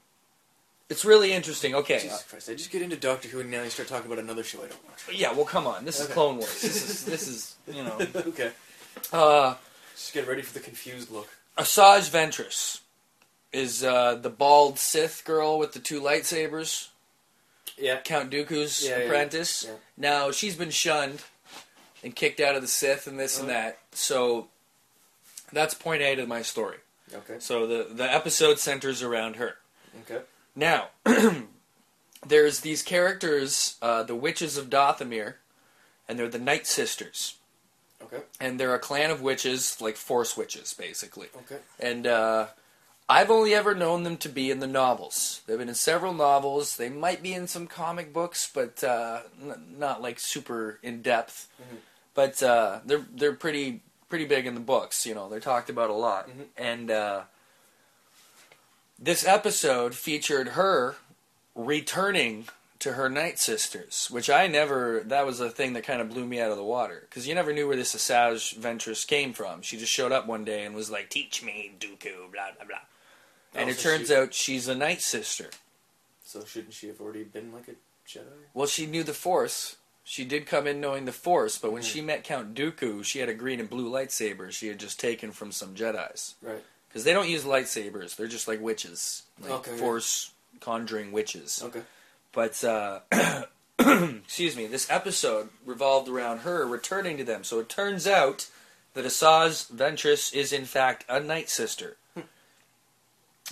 it's 0.90 1.06
really 1.06 1.32
interesting. 1.32 1.76
Okay, 1.76 2.00
Jesus 2.00 2.24
Christ! 2.24 2.50
I 2.50 2.54
just 2.56 2.72
get 2.72 2.82
into 2.82 2.96
Doctor 2.96 3.28
Who 3.30 3.40
and 3.42 3.50
now 3.52 3.64
you 3.64 3.70
start 3.70 3.88
talking 3.90 4.12
about 4.12 4.22
another 4.24 4.44
show 4.44 4.60
I 4.60 4.68
don't 4.68 4.86
watch. 4.88 5.16
yeah. 5.16 5.32
Well, 5.34 5.46
come 5.46 5.68
on. 5.68 5.86
This 5.86 6.00
is 6.00 6.06
Okay. 6.06 6.14
Clone 6.14 6.38
Wars. 6.38 6.62
This 6.62 6.90
is 6.90 7.06
this 7.06 7.28
is 7.28 7.56
you 7.74 7.84
know. 7.84 7.98
okay. 8.16 8.52
Uh, 9.14 9.56
Just 9.96 10.14
get 10.14 10.28
ready 10.28 10.42
for 10.42 10.54
the 10.54 10.60
confused 10.60 11.12
look. 11.12 11.30
Asajj 11.58 12.10
Ventress 12.10 12.82
is 13.52 13.84
uh, 13.84 14.16
the 14.16 14.30
bald 14.30 14.78
Sith 14.80 15.24
girl 15.26 15.58
with 15.60 15.74
the 15.74 15.80
two 15.80 16.02
lightsabers. 16.02 16.90
Yeah. 17.78 18.00
Count 18.02 18.30
Dooku's 18.32 18.84
Yeah, 18.86 18.98
yeah, 19.00 19.04
apprentice. 19.06 19.66
yeah. 19.68 19.74
Now 19.98 20.32
she's 20.32 20.56
been 20.56 20.70
shunned 20.72 21.24
and 22.04 22.16
kicked 22.16 22.40
out 22.40 22.56
of 22.56 22.62
the 22.62 22.68
Sith 22.68 23.08
and 23.08 23.20
this 23.20 23.40
and 23.40 23.50
Uh-huh. 23.50 23.60
that. 23.62 23.80
So 23.92 24.48
that's 25.52 25.74
point 25.74 26.02
A 26.02 26.16
to 26.16 26.26
my 26.28 26.42
story. 26.42 26.78
Okay. 27.14 27.36
So 27.40 27.66
the 27.68 27.88
the 27.94 28.04
episode 28.14 28.60
centers 28.60 29.02
around 29.02 29.36
her. 29.38 29.56
Okay. 30.02 30.24
Now 30.60 30.90
there's 32.26 32.60
these 32.60 32.84
characters, 32.84 33.78
uh, 33.82 34.04
the 34.04 34.16
witches 34.16 34.58
of 34.58 34.70
Dathomir, 34.70 35.36
and 36.08 36.20
they're 36.20 36.28
the 36.28 36.38
Night 36.40 36.68
Sisters, 36.68 37.36
Okay. 38.04 38.22
and 38.40 38.60
they're 38.60 38.76
a 38.76 38.80
clan 38.80 39.10
of 39.12 39.22
witches, 39.22 39.80
like 39.82 39.96
Force 39.96 40.36
witches, 40.36 40.74
basically. 40.74 41.28
Okay. 41.46 41.60
And 41.80 42.06
uh, 42.06 42.48
I've 43.08 43.30
only 43.32 43.54
ever 43.56 43.74
known 43.74 44.04
them 44.04 44.18
to 44.18 44.30
be 44.30 44.52
in 44.52 44.60
the 44.60 44.68
novels. 44.68 45.42
They've 45.48 45.58
been 45.58 45.70
in 45.70 45.76
several 45.76 46.14
novels. 46.14 46.76
They 46.78 46.90
might 46.90 47.24
be 47.24 47.34
in 47.34 47.48
some 47.48 47.68
comic 47.68 48.12
books, 48.12 48.50
but 48.54 48.84
uh, 48.84 49.22
n- 49.42 49.76
not 49.78 50.02
like 50.02 50.20
super 50.20 50.80
in 50.84 51.02
depth. 51.02 51.48
Mhm. 51.62 51.78
But 52.16 52.44
uh, 52.44 52.80
they're 52.86 53.06
they're 53.16 53.34
pretty 53.34 53.82
pretty 54.10 54.26
big 54.26 54.46
in 54.46 54.56
the 54.56 54.60
books. 54.60 55.06
You 55.06 55.16
know, 55.16 55.30
they're 55.30 55.40
talked 55.40 55.70
about 55.70 55.90
a 55.90 55.94
lot. 55.94 56.28
Mhm. 56.28 56.46
And 56.58 56.92
uh, 56.92 57.22
this 59.00 59.26
episode 59.26 59.96
featured 59.96 60.50
her 60.50 60.96
returning 61.56 62.48
to 62.80 62.94
her 62.94 63.10
night 63.10 63.40
sisters, 63.40 64.08
which 64.10 64.30
I 64.30 64.48
never. 64.48 65.02
That 65.02 65.26
was 65.26 65.40
a 65.40 65.50
thing 65.50 65.74
that 65.74 65.84
kind 65.84 66.02
of 66.02 66.10
blew 66.10 66.26
me 66.26 66.40
out 66.40 66.52
of 66.52 66.58
the 66.58 66.64
water 66.64 67.06
because 67.10 67.28
you 67.28 67.36
never 67.36 67.52
knew 67.54 67.68
where 67.68 67.76
this 67.76 67.96
Asajj 67.96 68.58
Ventress 68.58 69.06
came 69.06 69.34
from. 69.34 69.62
She 69.62 69.78
just 69.78 69.92
showed 69.92 70.12
up 70.12 70.28
one 70.28 70.46
day 70.46 70.64
and 70.66 70.74
was 70.76 70.90
like, 70.90 71.10
"Teach 71.10 71.44
me, 71.44 71.74
Dooku," 71.80 72.32
blah 72.32 72.52
blah 72.56 72.66
blah. 72.66 72.78
And 73.54 73.70
it 73.70 73.80
turns 73.80 74.08
she- 74.10 74.16
out 74.16 74.34
she's 74.34 74.68
a 74.68 74.76
night 74.76 75.02
sister. 75.02 75.50
So 76.24 76.46
shouldn't 76.46 76.74
she 76.74 76.88
have 76.88 77.02
already 77.02 77.24
been 77.24 77.52
like 77.52 77.68
a 77.68 77.76
Jedi? 78.08 78.46
Well, 78.54 78.68
she 78.68 78.86
knew 78.86 79.04
the 79.04 79.14
Force. 79.14 79.76
She 80.04 80.24
did 80.26 80.46
come 80.48 80.66
in 80.66 80.80
knowing 80.80 81.06
the 81.06 81.12
Force, 81.12 81.58
but 81.58 81.72
when 81.72 81.84
Mhm. 81.84 81.92
she 81.92 82.02
met 82.02 82.24
Count 82.24 82.54
Dooku, 82.54 83.04
she 83.04 83.20
had 83.20 83.30
a 83.30 83.34
green 83.34 83.60
and 83.60 83.70
blue 83.70 83.90
lightsaber 83.90 84.52
she 84.52 84.68
had 84.68 84.80
just 84.80 85.00
taken 85.00 85.32
from 85.32 85.52
some 85.52 85.76
Jedi's. 85.76 86.36
Right. 86.42 86.64
Because 86.90 87.04
they 87.04 87.14
don't 87.14 87.30
use 87.30 87.44
lightsabers; 87.44 88.16
they're 88.16 88.28
just 88.28 88.48
like 88.48 88.62
witches, 88.62 89.24
like 89.42 89.52
Okay, 89.52 89.72
yeah. 89.72 89.78
Force 89.78 90.32
conjuring 90.60 91.12
witches. 91.12 91.62
Okay. 91.64 91.82
But 92.32 92.64
uh, 92.64 93.00
excuse 93.80 94.56
me, 94.56 94.68
this 94.68 94.90
episode 94.90 95.50
revolved 95.66 96.10
around 96.10 96.40
her 96.40 96.66
returning 96.66 97.18
to 97.18 97.24
them. 97.24 97.44
So 97.44 97.60
it 97.60 97.70
turns 97.70 98.08
out 98.08 98.50
that 98.94 99.06
Asajj 99.06 99.72
Ventress 99.72 100.34
is 100.34 100.52
in 100.52 100.66
fact 100.66 101.06
a 101.08 101.20
Night 101.20 101.50
Sister, 101.50 101.98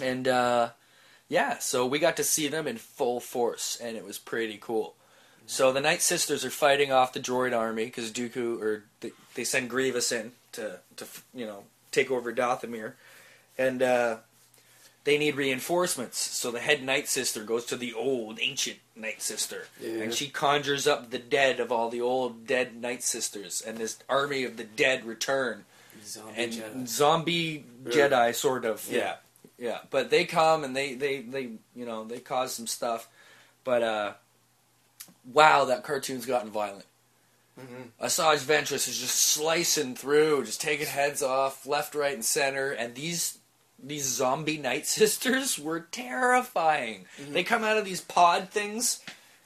and 0.01 0.27
uh, 0.27 0.69
yeah, 1.29 1.57
so 1.59 1.85
we 1.85 1.99
got 1.99 2.17
to 2.17 2.23
see 2.23 2.47
them 2.47 2.67
in 2.67 2.77
full 2.77 3.19
force, 3.19 3.77
and 3.81 3.97
it 3.97 4.05
was 4.05 4.17
pretty 4.17 4.57
cool. 4.59 4.95
So 5.45 5.71
the 5.71 5.81
Night 5.81 6.01
Sisters 6.01 6.43
are 6.43 6.49
fighting 6.49 6.91
off 6.91 7.13
the 7.13 7.21
droid 7.21 7.57
army 7.57 7.85
because 7.85 8.11
Dooku, 8.11 8.61
or 8.61 8.83
they, 8.99 9.11
they 9.35 9.43
send 9.45 9.69
Grievous 9.69 10.11
in 10.11 10.33
to 10.53 10.79
to 10.97 11.05
you 11.33 11.45
know 11.45 11.63
take 11.91 12.11
over 12.11 12.33
Dathomir, 12.33 12.93
and 13.57 13.81
uh, 13.81 14.17
they 15.03 15.17
need 15.17 15.35
reinforcements. 15.35 16.17
So 16.17 16.51
the 16.51 16.59
head 16.59 16.83
Night 16.83 17.07
Sister 17.07 17.43
goes 17.43 17.65
to 17.65 17.77
the 17.77 17.93
old 17.93 18.39
ancient 18.41 18.77
Night 18.95 19.21
Sister, 19.21 19.67
Yeah. 19.81 20.01
and 20.01 20.13
she 20.13 20.27
conjures 20.29 20.87
up 20.87 21.09
the 21.11 21.19
dead 21.19 21.59
of 21.59 21.71
all 21.71 21.89
the 21.89 22.01
old 22.01 22.45
dead 22.47 22.75
Night 22.81 23.03
Sisters, 23.03 23.61
and 23.61 23.77
this 23.77 23.97
army 24.09 24.43
of 24.43 24.57
the 24.57 24.63
dead 24.63 25.05
return 25.05 25.65
Zombie 26.03 26.41
and 26.43 26.53
Jedi. 26.53 26.87
zombie 26.87 27.65
Yeah. 27.85 27.91
Jedi, 27.91 28.35
sort 28.35 28.65
of. 28.65 28.85
Yeah. 28.89 28.97
Yeah. 28.97 29.15
yeah, 29.59 29.77
But 29.89 30.09
they 30.09 30.25
come 30.25 30.63
and 30.63 30.75
they 30.75 30.93
they 30.93 31.21
they 31.21 31.43
you 31.75 31.85
know 31.85 32.03
they 32.05 32.19
cause 32.19 32.53
some 32.53 32.67
stuff, 32.67 33.07
but 33.63 33.81
uh, 33.83 34.13
wow, 35.31 35.65
that 35.65 35.83
cartoon's 35.83 36.25
gotten 36.25 36.49
violent. 36.51 36.85
Mhm. 37.59 37.89
Asajj 38.01 38.37
Ventress 38.39 38.87
is 38.87 38.99
just 38.99 39.15
slicing 39.15 39.95
through, 39.95 40.43
just 40.45 40.61
taking 40.61 40.85
heads 40.85 41.23
off 41.23 41.65
left, 41.65 41.95
right, 41.95 42.13
and 42.13 42.23
center, 42.23 42.71
and 42.71 42.93
these 42.93 43.39
these 43.81 44.05
zombie 44.05 44.57
night 44.57 44.85
sisters 44.99 45.57
were 45.59 45.81
terrifying. 45.81 47.05
Mhm. 47.21 47.33
They 47.33 47.43
come 47.43 47.63
out 47.63 47.77
of 47.77 47.85
these 47.85 48.01
pod 48.01 48.49
things, 48.49 48.99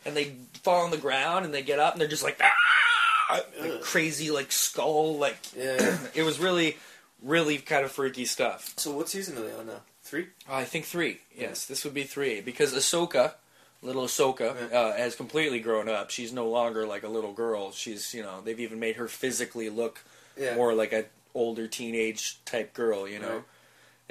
and 0.05 0.15
they 0.15 0.35
fall 0.63 0.83
on 0.85 0.91
the 0.91 0.97
ground, 0.97 1.45
and 1.45 1.53
they 1.53 1.61
get 1.63 1.79
up, 1.79 1.93
and 1.93 2.01
they're 2.01 2.07
just 2.07 2.23
like, 2.23 2.39
ah! 2.41 3.41
like 3.61 3.81
crazy, 3.81 4.29
like 4.31 4.51
skull, 4.51 5.17
like 5.17 5.37
Yeah. 5.55 5.97
it 6.13 6.23
was 6.23 6.39
really, 6.39 6.77
really 7.21 7.57
kind 7.59 7.85
of 7.85 7.91
freaky 7.91 8.25
stuff. 8.25 8.73
so 8.77 8.91
what 8.91 9.07
season 9.09 9.37
are 9.37 9.41
they 9.41 9.53
on 9.53 9.67
now? 9.67 9.81
Three. 10.03 10.27
Oh, 10.49 10.55
I 10.55 10.65
think 10.65 10.85
three. 10.85 11.19
Yes, 11.37 11.65
this 11.65 11.85
would 11.85 11.93
be 11.93 12.03
three 12.03 12.41
because 12.41 12.73
Ahsoka, 12.73 13.33
little 13.81 14.03
Ahsoka, 14.03 14.69
Yeah. 14.71 14.77
uh, 14.77 14.97
has 14.97 15.15
completely 15.15 15.59
grown 15.61 15.87
up. 15.87 16.09
She's 16.09 16.33
no 16.33 16.49
longer 16.49 16.85
like 16.85 17.03
a 17.03 17.07
little 17.07 17.31
girl. 17.31 17.71
She's 17.71 18.13
you 18.13 18.21
know 18.23 18.41
they've 18.41 18.59
even 18.59 18.79
made 18.79 18.97
her 18.97 19.07
physically 19.07 19.69
look 19.69 20.01
Yeah. 20.37 20.55
more 20.55 20.73
like 20.73 20.91
a 20.91 21.05
older 21.33 21.67
teenage 21.67 22.43
type 22.43 22.73
girl. 22.73 23.07
You 23.07 23.19
know, 23.19 23.33
Right. 23.35 23.43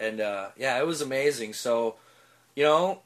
And 0.00 0.20
uh, 0.20 0.48
yeah, 0.56 0.78
it 0.80 0.86
was 0.86 1.00
amazing. 1.00 1.52
So, 1.54 1.96
you 2.56 2.64
know. 2.64 3.02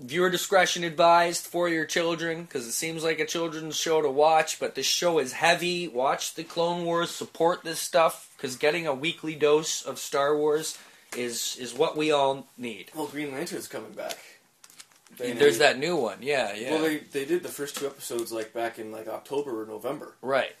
Viewer 0.00 0.30
discretion 0.30 0.84
advised 0.84 1.44
for 1.44 1.68
your 1.68 1.84
children 1.84 2.42
because 2.42 2.68
it 2.68 2.72
seems 2.72 3.02
like 3.02 3.18
a 3.18 3.26
children's 3.26 3.74
show 3.74 4.00
to 4.00 4.08
watch, 4.08 4.60
but 4.60 4.76
this 4.76 4.86
show 4.86 5.18
is 5.18 5.32
heavy. 5.32 5.88
Watch 5.88 6.34
the 6.34 6.44
Clone 6.44 6.84
Wars, 6.84 7.10
support 7.10 7.64
this 7.64 7.80
stuff 7.80 8.32
because 8.36 8.54
getting 8.54 8.86
a 8.86 8.94
weekly 8.94 9.34
dose 9.34 9.82
of 9.84 9.98
Star 9.98 10.36
Wars 10.36 10.78
is 11.16 11.56
is 11.58 11.74
what 11.74 11.96
we 11.96 12.12
all 12.12 12.46
need. 12.56 12.92
Well, 12.94 13.08
Green 13.08 13.32
Lantern's 13.32 13.66
coming 13.66 13.90
back. 13.90 14.18
They- 15.16 15.32
There's 15.32 15.58
that 15.58 15.80
new 15.80 15.96
one, 15.96 16.18
yeah, 16.20 16.54
yeah, 16.54 16.74
Well, 16.74 16.82
they 16.82 16.98
they 16.98 17.24
did 17.24 17.42
the 17.42 17.48
first 17.48 17.76
two 17.76 17.86
episodes 17.88 18.30
like 18.30 18.52
back 18.54 18.78
in 18.78 18.92
like 18.92 19.08
October 19.08 19.62
or 19.62 19.66
November, 19.66 20.14
right. 20.22 20.54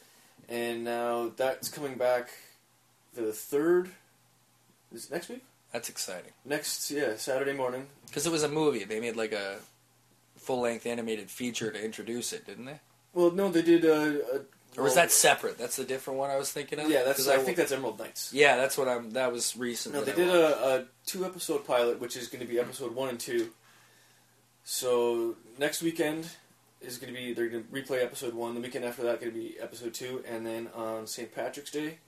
and 0.48 0.82
now 0.82 1.30
that's 1.36 1.68
coming 1.68 1.94
back 1.94 2.30
the 3.14 3.32
third. 3.32 3.90
Is 4.92 5.06
it 5.06 5.10
next 5.12 5.28
week? 5.28 5.44
That's 5.72 5.88
exciting 5.90 6.32
Next, 6.46 6.90
yeah, 6.90 7.16
Saturday 7.16 7.52
morning. 7.52 7.86
because 8.06 8.26
it 8.26 8.32
was 8.32 8.42
a 8.42 8.48
movie. 8.48 8.84
They 8.84 9.00
made 9.00 9.16
like 9.16 9.32
a 9.32 9.56
full 10.36 10.60
length 10.60 10.86
animated 10.86 11.30
feature 11.30 11.70
to 11.70 11.84
introduce 11.84 12.32
it, 12.32 12.46
didn't 12.46 12.64
they? 12.64 12.80
Well, 13.12 13.30
no, 13.32 13.50
they 13.50 13.62
did. 13.62 13.84
Uh, 13.84 14.24
uh, 14.34 14.38
Or 14.78 14.84
was 14.84 14.94
that 14.94 15.10
separate? 15.12 15.58
That's 15.58 15.76
the 15.76 15.84
different 15.84 16.18
one 16.18 16.30
I 16.30 16.36
was 16.36 16.50
thinking 16.52 16.78
of. 16.78 16.88
Yeah, 16.90 17.02
that's. 17.04 17.18
'Cause 17.18 17.28
I 17.28 17.38
think 17.38 17.56
that's 17.58 17.72
Emerald 17.72 17.98
Knights. 17.98 18.32
yeah, 18.32 18.56
that's 18.56 18.78
what 18.78 18.88
I'm. 18.88 19.10
That 19.10 19.30
was 19.32 19.56
recent. 19.56 19.94
No, 19.94 20.04
they 20.04 20.12
I 20.12 20.14
did 20.14 20.28
a, 20.28 20.66
a 20.76 20.84
two 21.04 21.24
episode 21.26 21.66
pilot, 21.66 22.00
which 22.00 22.16
is 22.16 22.28
going 22.28 22.40
to 22.40 22.46
be 22.50 22.58
episode 22.58 22.94
one 22.94 23.08
and 23.10 23.20
two. 23.20 23.50
So 24.64 25.36
next 25.58 25.82
weekend 25.82 26.28
is 26.80 26.98
going 26.98 27.12
to 27.12 27.18
be 27.18 27.32
they're 27.32 27.48
going 27.48 27.64
to 27.64 27.70
replay 27.70 28.02
episode 28.02 28.34
one. 28.34 28.54
The 28.54 28.60
weekend 28.60 28.84
after 28.84 29.02
that 29.02 29.20
going 29.20 29.32
to 29.32 29.38
be 29.38 29.56
episode 29.60 29.94
two, 29.94 30.22
and 30.26 30.46
then 30.46 30.68
on 30.74 31.06
St. 31.06 31.34
Patrick's 31.34 31.70
Day, 31.70 31.98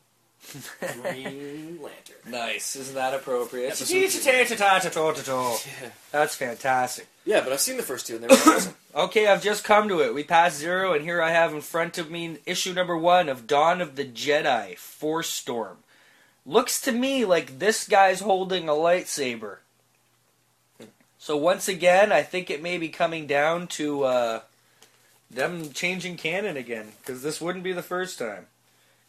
Green 0.80 1.78
Lantern. 1.80 2.30
nice. 2.30 2.74
Isn't 2.76 2.94
that 2.94 3.14
appropriate? 3.14 3.68
That's 6.10 6.34
fantastic. 6.34 7.06
yeah, 7.24 7.40
but 7.40 7.52
I've 7.52 7.60
seen 7.60 7.76
the 7.76 7.82
first 7.82 8.06
two, 8.06 8.16
and 8.16 8.24
they 8.24 8.28
were 8.28 8.34
awesome. 8.54 8.74
Okay, 8.94 9.26
I've 9.28 9.42
just 9.42 9.62
come 9.64 9.88
to 9.88 10.00
it. 10.00 10.14
We 10.14 10.24
passed 10.24 10.58
zero, 10.58 10.92
and 10.92 11.04
here 11.04 11.22
I 11.22 11.30
have 11.30 11.54
in 11.54 11.60
front 11.60 11.98
of 11.98 12.10
me 12.10 12.38
issue 12.46 12.72
number 12.72 12.96
one 12.96 13.28
of 13.28 13.46
Dawn 13.46 13.80
of 13.80 13.96
the 13.96 14.04
Jedi 14.04 14.76
Force 14.76 15.28
Storm. 15.28 15.78
Looks 16.44 16.80
to 16.82 16.92
me 16.92 17.24
like 17.24 17.58
this 17.58 17.86
guy's 17.86 18.20
holding 18.20 18.68
a 18.68 18.72
lightsaber. 18.72 19.58
So 21.18 21.36
once 21.36 21.68
again, 21.68 22.10
I 22.12 22.22
think 22.22 22.48
it 22.50 22.62
may 22.62 22.78
be 22.78 22.88
coming 22.88 23.26
down 23.26 23.66
to 23.68 24.04
uh, 24.04 24.40
them 25.30 25.70
changing 25.72 26.16
canon 26.16 26.56
again, 26.56 26.92
because 27.00 27.22
this 27.22 27.40
wouldn't 27.40 27.62
be 27.62 27.72
the 27.72 27.82
first 27.82 28.18
time. 28.18 28.46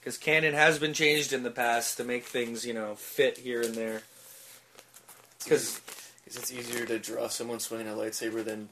Because 0.02 0.18
canon 0.18 0.56
has 0.56 0.80
been 0.80 0.94
changed 0.94 1.32
in 1.32 1.44
the 1.44 1.52
past 1.52 1.98
to 1.98 2.04
make 2.04 2.26
things, 2.26 2.66
you 2.66 2.74
know, 2.74 2.96
fit 2.96 3.38
here 3.38 3.62
and 3.62 3.76
there. 3.76 4.02
Because 5.44 5.80
it's 6.26 6.52
easier 6.52 6.86
to 6.88 6.98
draw 6.98 7.28
someone 7.28 7.60
swinging 7.60 7.88
a 7.88 7.92
lightsaber 7.92 8.44
than 8.44 8.70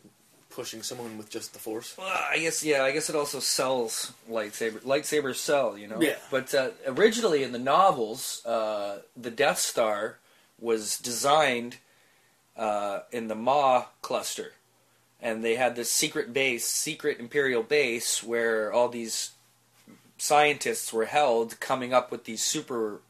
pushing 0.49 0.81
someone 0.81 1.17
with 1.17 1.29
just 1.29 1.53
the 1.53 1.59
Force. 1.59 1.95
Well, 1.97 2.07
I 2.07 2.39
guess 2.39 2.63
yeah. 2.63 2.83
I 2.83 2.91
guess 2.91 3.09
it 3.09 3.15
also 3.15 3.39
sells 3.39 4.11
lightsaber. 4.29 4.81
Lightsabers 4.81 5.35
sell, 5.35 5.77
you 5.77 5.87
know. 5.87 6.01
Yeah. 6.01 6.15
But 6.31 6.53
uh, 6.53 6.71
originally 6.87 7.43
in 7.43 7.51
the 7.51 7.59
novels, 7.59 8.43
uh, 8.45 8.99
the 9.15 9.31
Death 9.31 9.59
Star 9.59 10.17
was 10.59 10.97
designed 10.97 11.77
uh, 12.57 13.01
in 13.11 13.27
the 13.27 13.35
Maw 13.35 13.85
cluster, 14.01 14.53
and 15.21 15.43
they 15.43 15.55
had 15.55 15.75
this 15.75 15.91
secret 15.91 16.33
base, 16.33 16.65
secret 16.65 17.19
Imperial 17.19 17.63
base, 17.63 18.23
where 18.23 18.73
all 18.73 18.89
these 18.89 19.31
scientists 20.19 20.93
were 20.93 21.05
held, 21.05 21.59
coming 21.59 21.93
up 21.93 22.11
with 22.11 22.25
these 22.25 22.43
super 22.43 23.01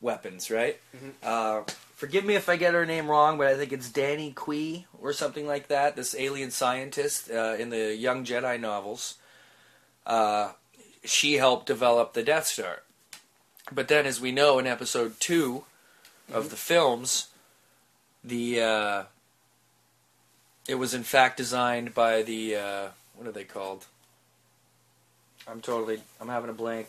weapons, 0.00 0.50
right? 0.50 0.78
Mhm. 0.96 1.12
Uh, 1.22 1.64
forgive 1.94 2.24
me 2.24 2.34
if 2.34 2.48
I 2.48 2.56
get 2.56 2.74
her 2.74 2.84
name 2.86 3.08
wrong, 3.10 3.38
but 3.38 3.46
I 3.46 3.56
think 3.56 3.72
it's 3.72 3.88
Danny 3.88 4.32
Quee 4.32 4.86
or 5.00 5.12
something 5.12 5.46
like 5.46 5.68
that. 5.68 5.96
This 5.96 6.14
alien 6.14 6.50
scientist 6.50 7.30
uh, 7.30 7.56
in 7.58 7.70
the 7.70 7.94
Young 7.94 8.24
Jedi 8.24 8.58
novels. 8.60 9.16
Uh, 10.06 10.52
she 11.04 11.34
helped 11.34 11.66
develop 11.66 12.12
the 12.12 12.22
Death 12.22 12.46
Star. 12.46 12.82
But 13.72 13.88
then, 13.88 14.04
as 14.06 14.20
we 14.20 14.32
know 14.32 14.58
in 14.58 14.66
Episode 14.66 15.20
Two 15.20 15.64
of 16.32 16.50
the 16.50 16.56
films, 16.56 17.28
the 18.24 18.60
uh, 18.60 19.02
it 20.66 20.74
was 20.76 20.94
in 20.94 21.04
fact 21.04 21.36
designed 21.36 21.94
by 21.94 22.22
the 22.22 22.56
uh, 22.56 22.88
what 23.14 23.28
are 23.28 23.32
they 23.32 23.44
called? 23.44 23.86
I'm 25.50 25.60
totally 25.60 26.00
I'm 26.20 26.28
having 26.28 26.50
a 26.50 26.54
blank. 26.54 26.88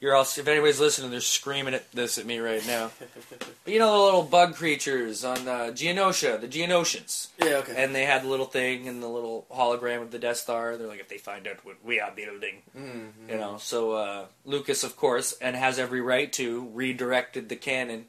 You're 0.00 0.16
all 0.16 0.22
if 0.22 0.48
anybody's 0.48 0.80
listening, 0.80 1.12
they're 1.12 1.20
screaming 1.20 1.74
at 1.74 1.90
this 1.92 2.18
at 2.18 2.26
me 2.26 2.38
right 2.40 2.66
now. 2.66 2.90
But 3.38 3.48
you 3.72 3.78
know 3.78 3.92
the 3.96 4.02
little 4.04 4.24
bug 4.24 4.56
creatures 4.56 5.24
on 5.24 5.46
uh, 5.46 5.70
Geonosis, 5.72 6.40
the 6.40 6.48
Geonosians, 6.48 7.28
Yeah, 7.38 7.58
okay. 7.58 7.74
and 7.76 7.94
they 7.94 8.04
had 8.04 8.24
the 8.24 8.28
little 8.28 8.46
thing 8.46 8.88
and 8.88 9.00
the 9.00 9.06
little 9.08 9.46
hologram 9.54 10.02
of 10.02 10.10
the 10.10 10.18
Death 10.18 10.38
Star. 10.38 10.76
They're 10.76 10.88
like, 10.88 10.98
if 10.98 11.08
they 11.08 11.18
find 11.18 11.46
out 11.46 11.64
what 11.64 11.76
we 11.84 12.00
are 12.00 12.10
building, 12.10 12.62
Mhm. 12.76 13.30
you 13.30 13.36
know. 13.36 13.58
So 13.58 13.92
uh, 13.92 14.24
Lucas, 14.44 14.82
of 14.82 14.96
course, 14.96 15.34
and 15.40 15.54
has 15.54 15.78
every 15.78 16.00
right 16.00 16.32
to 16.32 16.68
redirected 16.74 17.48
the 17.48 17.56
canon. 17.56 18.06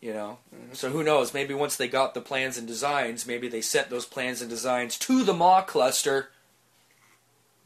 You 0.00 0.12
know, 0.14 0.38
so 0.72 0.90
who 0.90 1.04
knows? 1.04 1.32
Maybe 1.32 1.54
once 1.54 1.76
they 1.76 1.86
got 1.86 2.14
the 2.14 2.20
plans 2.20 2.58
and 2.58 2.66
designs, 2.66 3.24
maybe 3.24 3.46
they 3.46 3.60
sent 3.60 3.88
those 3.90 4.04
plans 4.06 4.40
and 4.40 4.50
designs 4.50 4.98
to 4.98 5.22
the 5.22 5.32
Maw 5.32 5.62
cluster 5.62 6.30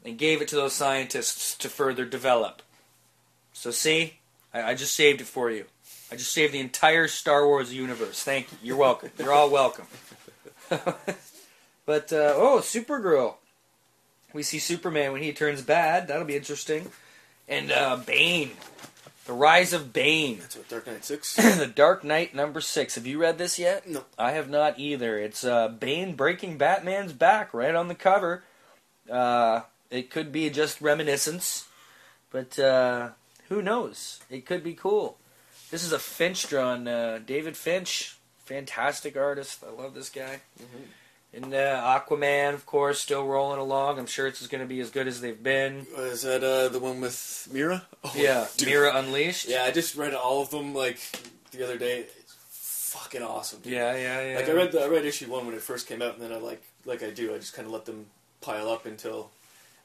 and 0.06 0.16
gave 0.16 0.40
it 0.40 0.48
to 0.48 0.54
those 0.54 0.72
scientists 0.72 1.56
to 1.56 1.68
further 1.68 2.04
develop. 2.04 2.62
So 3.52 3.72
see, 3.72 4.14
I, 4.54 4.70
I 4.70 4.75
just 4.75 4.94
saved 4.94 5.20
it 5.20 5.26
for 5.26 5.50
you. 5.50 5.64
I 6.10 6.14
just 6.14 6.32
saved 6.32 6.54
the 6.54 6.60
entire 6.60 7.08
Star 7.08 7.46
Wars 7.46 7.75
universe. 7.75 8.22
Thank 8.22 8.52
you. 8.52 8.58
You're 8.62 8.76
welcome. 8.76 9.10
You're 9.18 9.32
all 9.32 9.50
welcome. 9.50 9.86
but 10.68 12.12
uh, 12.12 12.34
oh, 12.36 12.60
Supergirl. 12.62 13.34
We 14.32 14.44
see 14.44 14.60
Superman 14.60 15.12
when 15.12 15.22
he 15.22 15.32
turns 15.32 15.62
bad. 15.62 16.06
That'll 16.06 16.25
be 16.25 16.36
interesting. 16.36 16.90
And 17.48 17.72
uh, 17.72 17.96
Bane, 17.96 18.52
the 19.25 19.32
rise 19.32 19.72
of 19.72 19.92
Bane, 19.92 20.38
That's 20.38 20.56
what 20.56 20.68
Dark 20.68 20.86
Knight 20.86 21.04
Six. 21.04 21.34
the 21.58 21.66
Dark 21.66 22.04
Knight 22.04 22.34
number 22.34 22.60
six. 22.60 22.94
Have 22.94 23.06
you 23.06 23.18
read 23.18 23.38
this 23.38 23.58
yet? 23.58 23.88
No. 23.88 24.04
I 24.18 24.32
have 24.32 24.48
not 24.48 24.78
either. 24.78 25.18
It's 25.18 25.42
uh, 25.42 25.68
Bane 25.68 26.14
breaking 26.14 26.58
Batman's 26.58 27.12
back 27.12 27.52
right 27.52 27.75
on 27.75 27.88
the 27.88 27.94
cover. 27.94 28.44
Uh, 29.10 29.62
it 29.90 30.11
could 30.11 30.33
be 30.33 30.50
just 30.50 30.81
reminiscence, 30.81 31.66
but 32.31 32.59
uh, 32.59 33.11
who 33.49 33.62
knows? 33.62 34.21
It 34.31 34.47
could 34.47 34.62
be 34.62 34.75
cool. 34.75 35.19
This 35.71 35.85
is 35.85 35.93
a 35.93 35.99
Finch 35.99 36.49
drawn. 36.49 36.87
Uh, 36.87 37.21
David 37.25 37.57
Finch, 37.57 38.16
fantastic 38.45 39.16
artist. 39.16 39.62
I 39.66 39.71
love 39.71 39.95
this 39.95 40.11
guy. 40.11 40.40
Mhm. 40.61 40.87
And 41.33 41.52
uh, 41.52 42.00
Aquaman, 42.00 42.55
of 42.55 42.64
course, 42.64 43.00
still 43.00 43.26
rolling 43.26 43.59
along. 43.59 43.99
I'm 43.99 44.07
sure 44.07 44.26
it's 44.26 44.47
going 44.47 44.62
to 44.62 44.66
be 44.66 44.81
as 44.81 44.90
good 44.90 45.07
as 45.07 45.21
they've 45.21 45.43
been. 45.43 45.87
Is 45.99 46.23
that 46.23 46.43
uh, 46.43 46.69
the 46.69 46.78
one 46.78 47.00
with 47.00 47.49
Mera? 47.52 47.85
Oh, 48.05 48.12
yeah, 48.16 48.47
dude. 48.57 48.69
Mera 48.69 48.97
Unleashed. 48.97 49.47
Yeah, 49.47 49.64
I 49.64 49.71
just 49.71 49.97
read 49.97 50.14
all 50.14 50.40
of 50.40 50.49
them 50.50 50.75
like 50.75 50.99
the 51.50 51.62
other 51.62 51.76
day. 51.76 52.07
It's 52.19 52.35
fucking 52.95 53.23
awesome. 53.23 53.61
Dude. 53.61 53.73
yeah, 53.75 53.95
yeah. 53.97 54.31
yeah. 54.31 54.37
Like 54.37 54.49
I 54.49 54.52
read 54.52 54.73
the 54.73 54.83
I 54.83 54.88
read 54.88 55.05
issue 55.05 55.31
one 55.31 55.45
when 55.45 55.55
it 55.55 55.61
first 55.61 55.87
came 55.87 56.00
out, 56.00 56.14
and 56.14 56.23
then 56.23 56.33
I 56.33 56.37
like 56.38 56.62
like 56.87 57.02
I 57.02 57.11
do, 57.11 57.35
I 57.35 57.38
just 57.38 57.52
kind 57.52 57.66
of 57.66 57.73
let 57.73 57.85
them 57.85 58.07
pile 58.40 58.71
up 58.71 58.87
until 58.87 59.31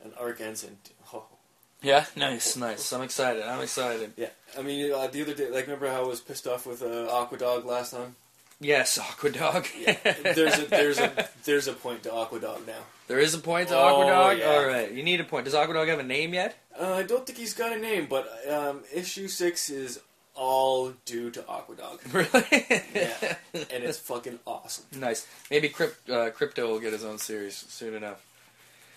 an 0.03 0.12
arc. 0.20 0.39
And 0.39 0.62
oh, 1.13 1.24
Yeah, 1.81 2.05
nice, 2.15 2.55
nice. 2.55 2.91
I'm 2.93 3.01
excited. 3.01 3.43
I'm 3.43 3.62
excited. 3.62 4.13
yeah, 4.17 4.29
I 4.58 4.62
mean 4.62 4.91
uh, 4.93 5.08
the 5.08 5.22
other 5.22 5.34
day, 5.34 5.50
like 5.50 5.65
remember 5.67 5.89
how 5.89 6.03
I 6.03 6.08
was 6.08 6.20
pissed 6.22 6.48
off 6.48 6.65
with 6.65 6.81
uh, 6.81 7.08
Aqua 7.12 7.38
Dog 7.38 7.65
last 7.65 7.91
time? 7.91 8.15
Yes, 8.60 8.99
Aquadog. 8.99 9.65
There's 10.36 10.60
a 10.60 10.65
there's 10.67 10.99
a 10.99 11.28
there's 11.45 11.67
a 11.67 11.73
point 11.73 12.04
to 12.04 12.13
Aqua 12.13 12.39
Dog 12.39 12.67
now. 12.67 12.84
there 13.08 13.17
is 13.19 13.34
a 13.34 13.39
point 13.39 13.69
to 13.69 13.75
Oh, 13.75 13.80
Aquadog. 14.06 14.38
yeah. 14.39 14.45
All 14.45 14.65
right, 14.67 14.91
you 14.91 15.02
need 15.02 15.19
a 15.19 15.23
point. 15.23 15.45
Does 15.45 15.56
Aquadog 15.56 15.88
have 15.88 15.97
a 15.97 16.04
name 16.04 16.36
yet? 16.36 16.56
Uh, 16.80 16.93
I 16.93 17.04
don't 17.04 17.25
think 17.25 17.39
he's 17.39 17.56
got 17.56 17.71
a 17.75 17.80
name, 17.80 18.06
but 18.08 18.30
um, 18.47 18.82
issue 18.93 19.28
six 19.28 19.69
is 19.71 19.99
all 20.36 20.93
due 21.06 21.32
to 21.32 21.45
Aqua 21.47 21.75
Dog. 21.75 22.02
Really? 22.13 22.65
Yeah, 22.93 23.36
and 23.54 23.84
it's 23.84 23.97
fucking 23.97 24.38
awesome. 24.45 24.86
nice. 24.95 25.25
Maybe 25.49 25.67
Crypt, 25.67 26.08
uh, 26.10 26.30
Crypto 26.30 26.67
will 26.67 26.80
get 26.80 26.93
his 26.93 27.04
own 27.04 27.17
series 27.17 27.56
soon 27.58 27.95
enough. 27.95 28.23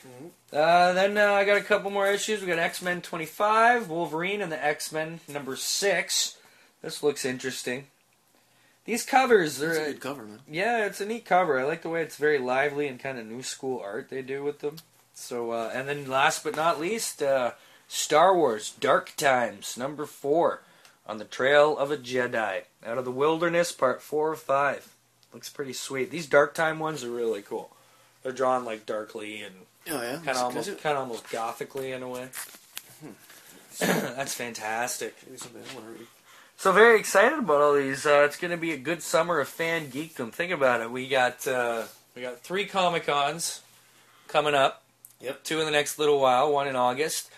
Mhm. 0.06 0.30
Uh, 0.52 0.92
then 0.92 1.16
uh, 1.18 1.32
I 1.32 1.44
got 1.44 1.56
a 1.56 1.62
couple 1.62 1.90
more 1.90 2.06
issues. 2.06 2.40
We 2.40 2.46
got 2.46 2.58
X 2.58 2.82
Men 2.82 3.00
25, 3.02 3.88
Wolverine, 3.88 4.40
and 4.42 4.52
the 4.52 4.62
X 4.64 4.92
Men 4.92 5.20
number 5.28 5.56
six. 5.56 6.36
This 6.82 7.02
looks 7.02 7.24
interesting. 7.24 7.86
These 8.84 9.04
covers, 9.04 9.58
That's 9.58 9.78
a 9.78 9.84
good 9.92 10.00
cover, 10.00 10.24
man. 10.24 10.40
Yeah, 10.46 10.84
it's 10.84 11.00
a 11.00 11.06
neat 11.06 11.24
cover. 11.24 11.58
I 11.58 11.64
like 11.64 11.80
the 11.80 11.88
way 11.88 12.02
it's 12.02 12.16
very 12.16 12.38
lively 12.38 12.86
and 12.86 13.00
kind 13.00 13.18
of 13.18 13.24
new 13.26 13.42
school 13.42 13.80
art 13.82 14.10
they 14.10 14.20
do 14.20 14.44
with 14.44 14.58
them. 14.60 14.76
So, 15.14 15.52
uh, 15.52 15.70
and 15.72 15.88
then 15.88 16.06
last 16.06 16.44
but 16.44 16.54
not 16.54 16.78
least, 16.78 17.22
uh, 17.22 17.52
Star 17.88 18.36
Wars 18.36 18.74
Dark 18.78 19.14
Times 19.16 19.78
number 19.78 20.04
four 20.04 20.60
on 21.06 21.16
the 21.16 21.24
Trail 21.24 21.78
of 21.78 21.90
a 21.90 21.96
Jedi 21.96 22.62
out 22.84 22.98
of 22.98 23.06
the 23.06 23.10
Wilderness, 23.10 23.72
part 23.72 24.02
four 24.02 24.32
of 24.32 24.40
five. 24.40 24.92
Looks 25.32 25.48
pretty 25.48 25.72
sweet. 25.72 26.10
These 26.10 26.26
Dark 26.26 26.52
Time 26.52 26.78
ones 26.78 27.02
are 27.04 27.10
really 27.10 27.42
cool. 27.42 27.70
They're 28.22 28.32
drawn 28.32 28.64
like 28.66 28.84
darkly 28.84 29.40
and 29.42 29.54
Oh 29.90 30.00
yeah, 30.02 30.16
kind 30.16 30.28
of 30.30 30.36
almost 30.38 30.68
kind 30.82 30.96
of 30.96 31.02
almost 31.02 31.28
gothically 31.30 31.92
in 31.92 32.02
a 32.02 32.08
way. 32.08 32.28
That's 33.78 34.34
fantastic. 34.34 35.14
Maybe 35.26 35.38
something 35.38 35.62
I 35.70 35.74
want 35.74 35.86
to 35.86 35.92
read. 35.92 36.06
So 36.56 36.72
very 36.72 36.98
excited 36.98 37.38
about 37.38 37.60
all 37.60 37.74
these. 37.74 38.06
Uh, 38.06 38.22
it's 38.26 38.36
going 38.36 38.52
to 38.52 38.56
be 38.56 38.72
a 38.72 38.76
good 38.78 39.02
summer 39.02 39.40
of 39.40 39.48
fan 39.48 39.88
geekdom. 39.88 40.32
Think 40.32 40.52
about 40.52 40.80
it. 40.80 40.90
We 40.90 41.08
got 41.08 41.46
uh, 41.46 41.82
we 42.14 42.22
got 42.22 42.40
three 42.40 42.66
Comic 42.66 43.06
Cons 43.06 43.62
coming 44.28 44.54
up. 44.54 44.82
Yep. 45.20 45.42
Two 45.44 45.58
in 45.60 45.66
the 45.66 45.72
next 45.72 45.98
little 45.98 46.20
while. 46.20 46.52
One 46.52 46.68
in 46.68 46.76
August. 46.76 47.30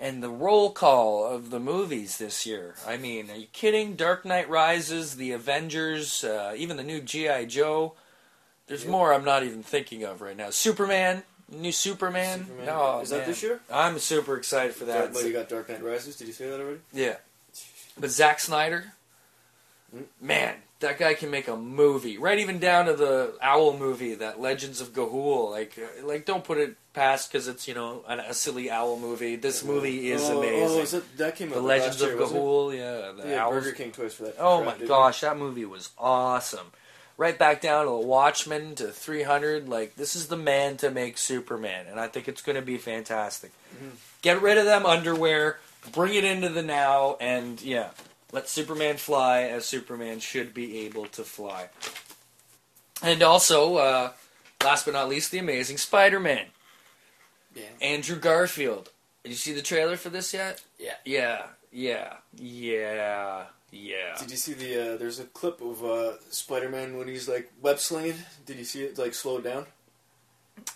And 0.00 0.22
the 0.22 0.28
roll 0.30 0.70
call 0.70 1.24
of 1.26 1.50
the 1.50 1.58
movies 1.58 2.18
this 2.18 2.46
year. 2.46 2.74
I 2.86 2.96
mean, 2.96 3.30
are 3.30 3.36
you 3.36 3.48
kidding? 3.52 3.94
Dark 3.96 4.24
Knight 4.24 4.48
Rises, 4.48 5.16
The 5.16 5.32
Avengers, 5.32 6.22
uh, 6.22 6.54
even 6.56 6.76
the 6.76 6.84
new 6.84 7.00
GI 7.00 7.46
Joe. 7.46 7.94
There's 8.68 8.82
Yep. 8.84 8.92
more 8.92 9.12
I'm 9.12 9.24
not 9.24 9.42
even 9.42 9.64
thinking 9.64 10.04
of 10.04 10.20
right 10.20 10.36
now. 10.36 10.50
Superman, 10.50 11.24
new 11.50 11.72
Superman. 11.72 12.46
Superman. 12.46 12.68
Oh, 12.70 13.00
is 13.00 13.10
that 13.10 13.18
man. 13.18 13.26
this 13.28 13.42
year? 13.42 13.60
I'm 13.72 13.98
super 13.98 14.36
excited 14.36 14.74
for 14.74 14.84
that. 14.86 14.98
Dark, 14.98 15.12
but 15.14 15.24
you 15.24 15.32
got 15.32 15.48
Dark 15.48 15.68
Knight 15.68 15.82
Rises. 15.82 16.16
Did 16.16 16.26
you 16.26 16.32
say 16.32 16.48
that 16.50 16.60
already? 16.60 16.80
Yeah. 16.92 17.16
But 17.98 18.10
Zack 18.10 18.40
Snyder, 18.40 18.92
Hmm? 19.92 20.02
man, 20.20 20.54
that 20.80 20.98
guy 20.98 21.14
can 21.14 21.30
make 21.30 21.48
a 21.48 21.56
movie. 21.56 22.18
Right, 22.18 22.38
even 22.38 22.58
down 22.58 22.86
to 22.86 22.94
the 22.94 23.34
Owl 23.40 23.76
movie, 23.78 24.14
that 24.14 24.40
Legends 24.40 24.80
of 24.80 24.92
Ga'Hoole. 24.92 25.50
Like, 25.50 25.78
uh, 25.78 26.06
like 26.06 26.26
don't 26.26 26.44
put 26.44 26.58
it 26.58 26.76
past 26.92 27.32
because 27.32 27.48
it's 27.48 27.66
you 27.66 27.74
know 27.74 28.04
an, 28.06 28.20
a 28.20 28.34
silly 28.34 28.70
owl 28.70 28.98
movie. 28.98 29.36
This 29.36 29.64
movie 29.64 30.10
is 30.10 30.22
oh, 30.28 30.38
amazing. 30.38 30.78
Oh, 30.78 30.82
is 30.82 30.90
that, 30.92 31.16
that 31.16 31.36
came 31.36 31.48
out 31.48 31.54
the 31.56 31.62
Legends 31.62 32.02
of 32.02 32.10
year, 32.10 32.20
wasn't? 32.20 32.40
Ga'Hoole, 32.40 32.76
yeah, 32.76 33.12
the 33.22 33.28
Yeah. 33.30 33.48
Burger 33.48 33.72
King 33.72 33.90
toys 33.90 34.14
for 34.14 34.24
that. 34.24 34.36
Oh 34.38 34.56
crap, 34.58 34.66
my 34.66 34.72
didn't 34.72 34.84
it? 34.84 34.88
gosh, 34.88 35.20
that 35.22 35.38
movie 35.38 35.64
was 35.64 35.90
awesome. 35.98 36.70
Right 37.18 37.36
back 37.36 37.60
down 37.60 37.84
to 37.84 37.90
the 37.90 37.96
Watchmen 37.96 38.76
to 38.76 38.92
300. 38.92 39.68
Like, 39.68 39.96
this 39.96 40.14
is 40.14 40.28
the 40.28 40.36
man 40.36 40.76
to 40.78 40.90
make 40.90 41.18
Superman, 41.18 41.86
and 41.90 41.98
I 41.98 42.06
think 42.06 42.28
it's 42.28 42.40
going 42.42 42.56
to 42.56 42.62
be 42.62 42.78
fantastic. 42.78 43.50
Mhm. 43.74 43.96
Get 44.22 44.40
rid 44.40 44.56
of 44.56 44.64
them 44.64 44.86
underwear, 44.86 45.58
bring 45.92 46.14
it 46.14 46.22
into 46.24 46.48
the 46.48 46.62
now, 46.62 47.16
and 47.20 47.60
yeah, 47.60 47.90
let 48.30 48.48
Superman 48.48 48.98
fly 48.98 49.42
as 49.42 49.66
Superman 49.66 50.20
should 50.20 50.54
be 50.54 50.78
able 50.86 51.06
to 51.06 51.24
fly. 51.24 51.70
And 53.02 53.20
also, 53.22 53.76
uh, 53.76 54.12
last 54.62 54.84
but 54.84 54.94
not 54.94 55.08
least, 55.08 55.30
the 55.32 55.38
Amazing 55.38 55.78
Spider-Man, 55.78 56.46
Yeah. 57.54 57.64
Andrew 57.80 58.16
Garfield. 58.16 58.90
Did 59.24 59.30
you 59.30 59.36
see 59.36 59.52
the 59.52 59.62
trailer 59.62 59.96
for 59.96 60.08
this 60.10 60.32
yet? 60.32 60.60
Yeah. 60.78 60.94
Yeah, 61.04 61.46
yeah, 61.72 62.18
yeah, 62.36 63.46
yeah. 63.70 64.16
Did 64.18 64.30
you 64.30 64.36
see 64.36 64.52
the? 64.54 64.94
Uh, 64.94 64.96
there's 64.96 65.18
a 65.20 65.24
clip 65.24 65.60
of 65.60 65.84
uh, 65.84 66.12
Spider-Man 66.30 66.96
when 66.96 67.08
he's 67.08 67.28
like 67.28 67.50
web 67.62 67.78
slinging. 67.78 68.14
Did 68.46 68.56
you 68.58 68.64
see 68.64 68.82
it 68.84 68.98
like 68.98 69.14
slowed 69.14 69.44
down? 69.44 69.66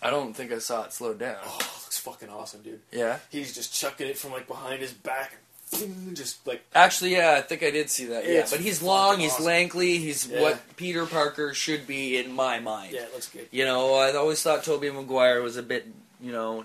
I 0.00 0.10
don't 0.10 0.34
think 0.34 0.52
I 0.52 0.58
saw 0.58 0.84
it 0.84 0.92
slow 0.92 1.12
down. 1.14 1.36
Oh, 1.44 1.56
it 1.58 1.64
looks 1.84 1.98
fucking 1.98 2.28
awesome, 2.28 2.62
dude. 2.62 2.80
Yeah. 2.92 3.18
He's 3.30 3.54
just 3.54 3.74
chucking 3.74 4.06
it 4.06 4.16
from 4.16 4.30
like 4.32 4.46
behind 4.46 4.80
his 4.80 4.92
back, 4.92 5.36
and 5.80 6.16
just 6.16 6.46
like 6.46 6.62
Actually, 6.74 7.12
yeah, 7.16 7.34
I 7.36 7.40
think 7.40 7.62
I 7.64 7.70
did 7.70 7.90
see 7.90 8.04
that. 8.06 8.26
Yeah, 8.28 8.46
but 8.48 8.60
he's 8.60 8.80
long, 8.82 9.18
he's 9.18 9.32
awesome. 9.32 9.46
lankly, 9.46 9.98
he's 9.98 10.28
Yeah. 10.28 10.40
what 10.40 10.76
Peter 10.76 11.04
Parker 11.06 11.52
should 11.54 11.86
be 11.86 12.16
in 12.16 12.32
my 12.32 12.60
mind. 12.60 12.92
yeah, 12.92 13.02
it 13.02 13.12
looks 13.12 13.28
good. 13.28 13.48
You 13.50 13.64
know, 13.64 13.94
I 13.94 14.14
always 14.14 14.40
thought 14.42 14.62
Tobey 14.64 14.90
Maguire 14.90 15.42
was 15.42 15.56
a 15.56 15.62
bit, 15.62 15.86
you 16.20 16.30
know, 16.32 16.64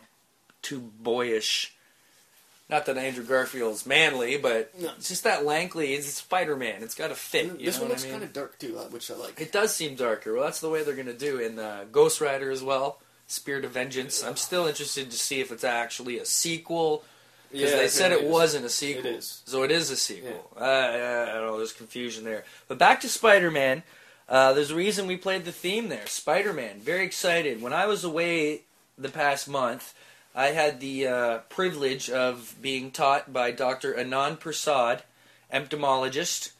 too 0.61 0.79
boyish. 0.79 1.73
Not 2.69 2.85
that 2.87 2.97
Andrew 2.97 3.23
Garfield's 3.23 3.85
manly, 3.85 4.35
but 4.37 4.77
No. 4.77 4.91
it's 4.97 5.07
just 5.07 5.23
that 5.23 5.45
lankly. 5.45 5.93
It's 5.93 6.07
Spider-Man. 6.13 6.83
It's 6.83 6.95
got 6.95 7.07
to 7.07 7.15
fit. 7.15 7.45
You 7.45 7.65
this 7.65 7.75
know 7.77 7.83
one 7.83 7.89
looks 7.91 8.03
I 8.03 8.07
mean? 8.07 8.13
kind 8.13 8.23
of 8.25 8.33
dark 8.33 8.59
too, 8.59 8.77
uh, 8.77 8.83
which 8.89 9.09
I 9.09 9.15
like. 9.15 9.39
It 9.39 9.51
does 9.53 9.73
seem 9.73 9.95
darker. 9.95 10.33
Well, 10.33 10.43
that's 10.43 10.59
the 10.59 10.69
way 10.69 10.83
they're 10.83 10.93
going 10.95 11.07
to 11.07 11.13
do 11.13 11.39
in 11.39 11.57
uh, 11.59 11.85
Ghost 11.91 12.19
Rider 12.19 12.51
as 12.51 12.61
well. 12.61 12.99
Spirit 13.27 13.63
of 13.65 13.71
Vengeance. 13.71 14.23
I'm 14.23 14.35
still 14.35 14.67
interested 14.67 15.11
to 15.11 15.17
see 15.17 15.39
if 15.39 15.51
it's 15.51 15.63
actually 15.63 16.17
a 16.19 16.25
sequel 16.25 17.03
because 17.51 17.71
Yeah, 17.71 17.77
they 17.77 17.87
said 17.87 18.11
it 18.11 18.25
wasn't 18.25 18.65
a 18.65 18.69
sequel. 18.69 19.05
is. 19.05 19.41
So 19.45 19.63
it 19.63 19.71
is 19.71 19.89
a 19.89 19.95
sequel. 19.95 20.49
Uh, 20.59 20.63
I 20.63 21.33
don't 21.35 21.45
know. 21.47 21.57
There's 21.57 21.71
confusion 21.73 22.25
there. 22.25 22.43
But 22.67 22.77
back 22.77 22.99
to 23.01 23.09
Spider-Man. 23.09 23.83
Uh, 24.29 24.51
there's 24.51 24.71
a 24.71 24.75
reason 24.75 25.07
we 25.07 25.15
played 25.15 25.45
the 25.45 25.53
theme 25.53 25.87
there. 25.87 26.05
Spider-Man. 26.05 26.79
Very 26.81 27.05
excited. 27.05 27.61
When 27.61 27.71
I 27.71 27.85
was 27.85 28.03
away 28.03 28.63
the 28.97 29.07
past 29.09 29.47
month, 29.47 29.93
I 30.37 30.49
had 30.49 30.79
the 30.79 31.07
uh, 31.07 31.37
privilege 31.49 32.11
of 32.11 32.55
being 32.61 32.91
taught 32.91 33.33
by 33.33 33.49
Dr. 33.49 33.95
Anand 33.95 34.39
Prasad, 34.39 35.01
entomologist, 35.51 36.51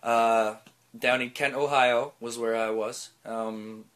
uh, 0.00 0.54
down 0.96 1.20
in 1.20 1.30
Kent, 1.30 1.56
Ohio, 1.56 2.12
was 2.20 2.38
where 2.38 2.54
I 2.54 2.70
was. 2.70 3.10
Um, 3.24 3.86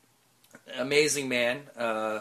amazing 0.77 1.29
man. 1.29 1.61
Uh, 1.79 2.21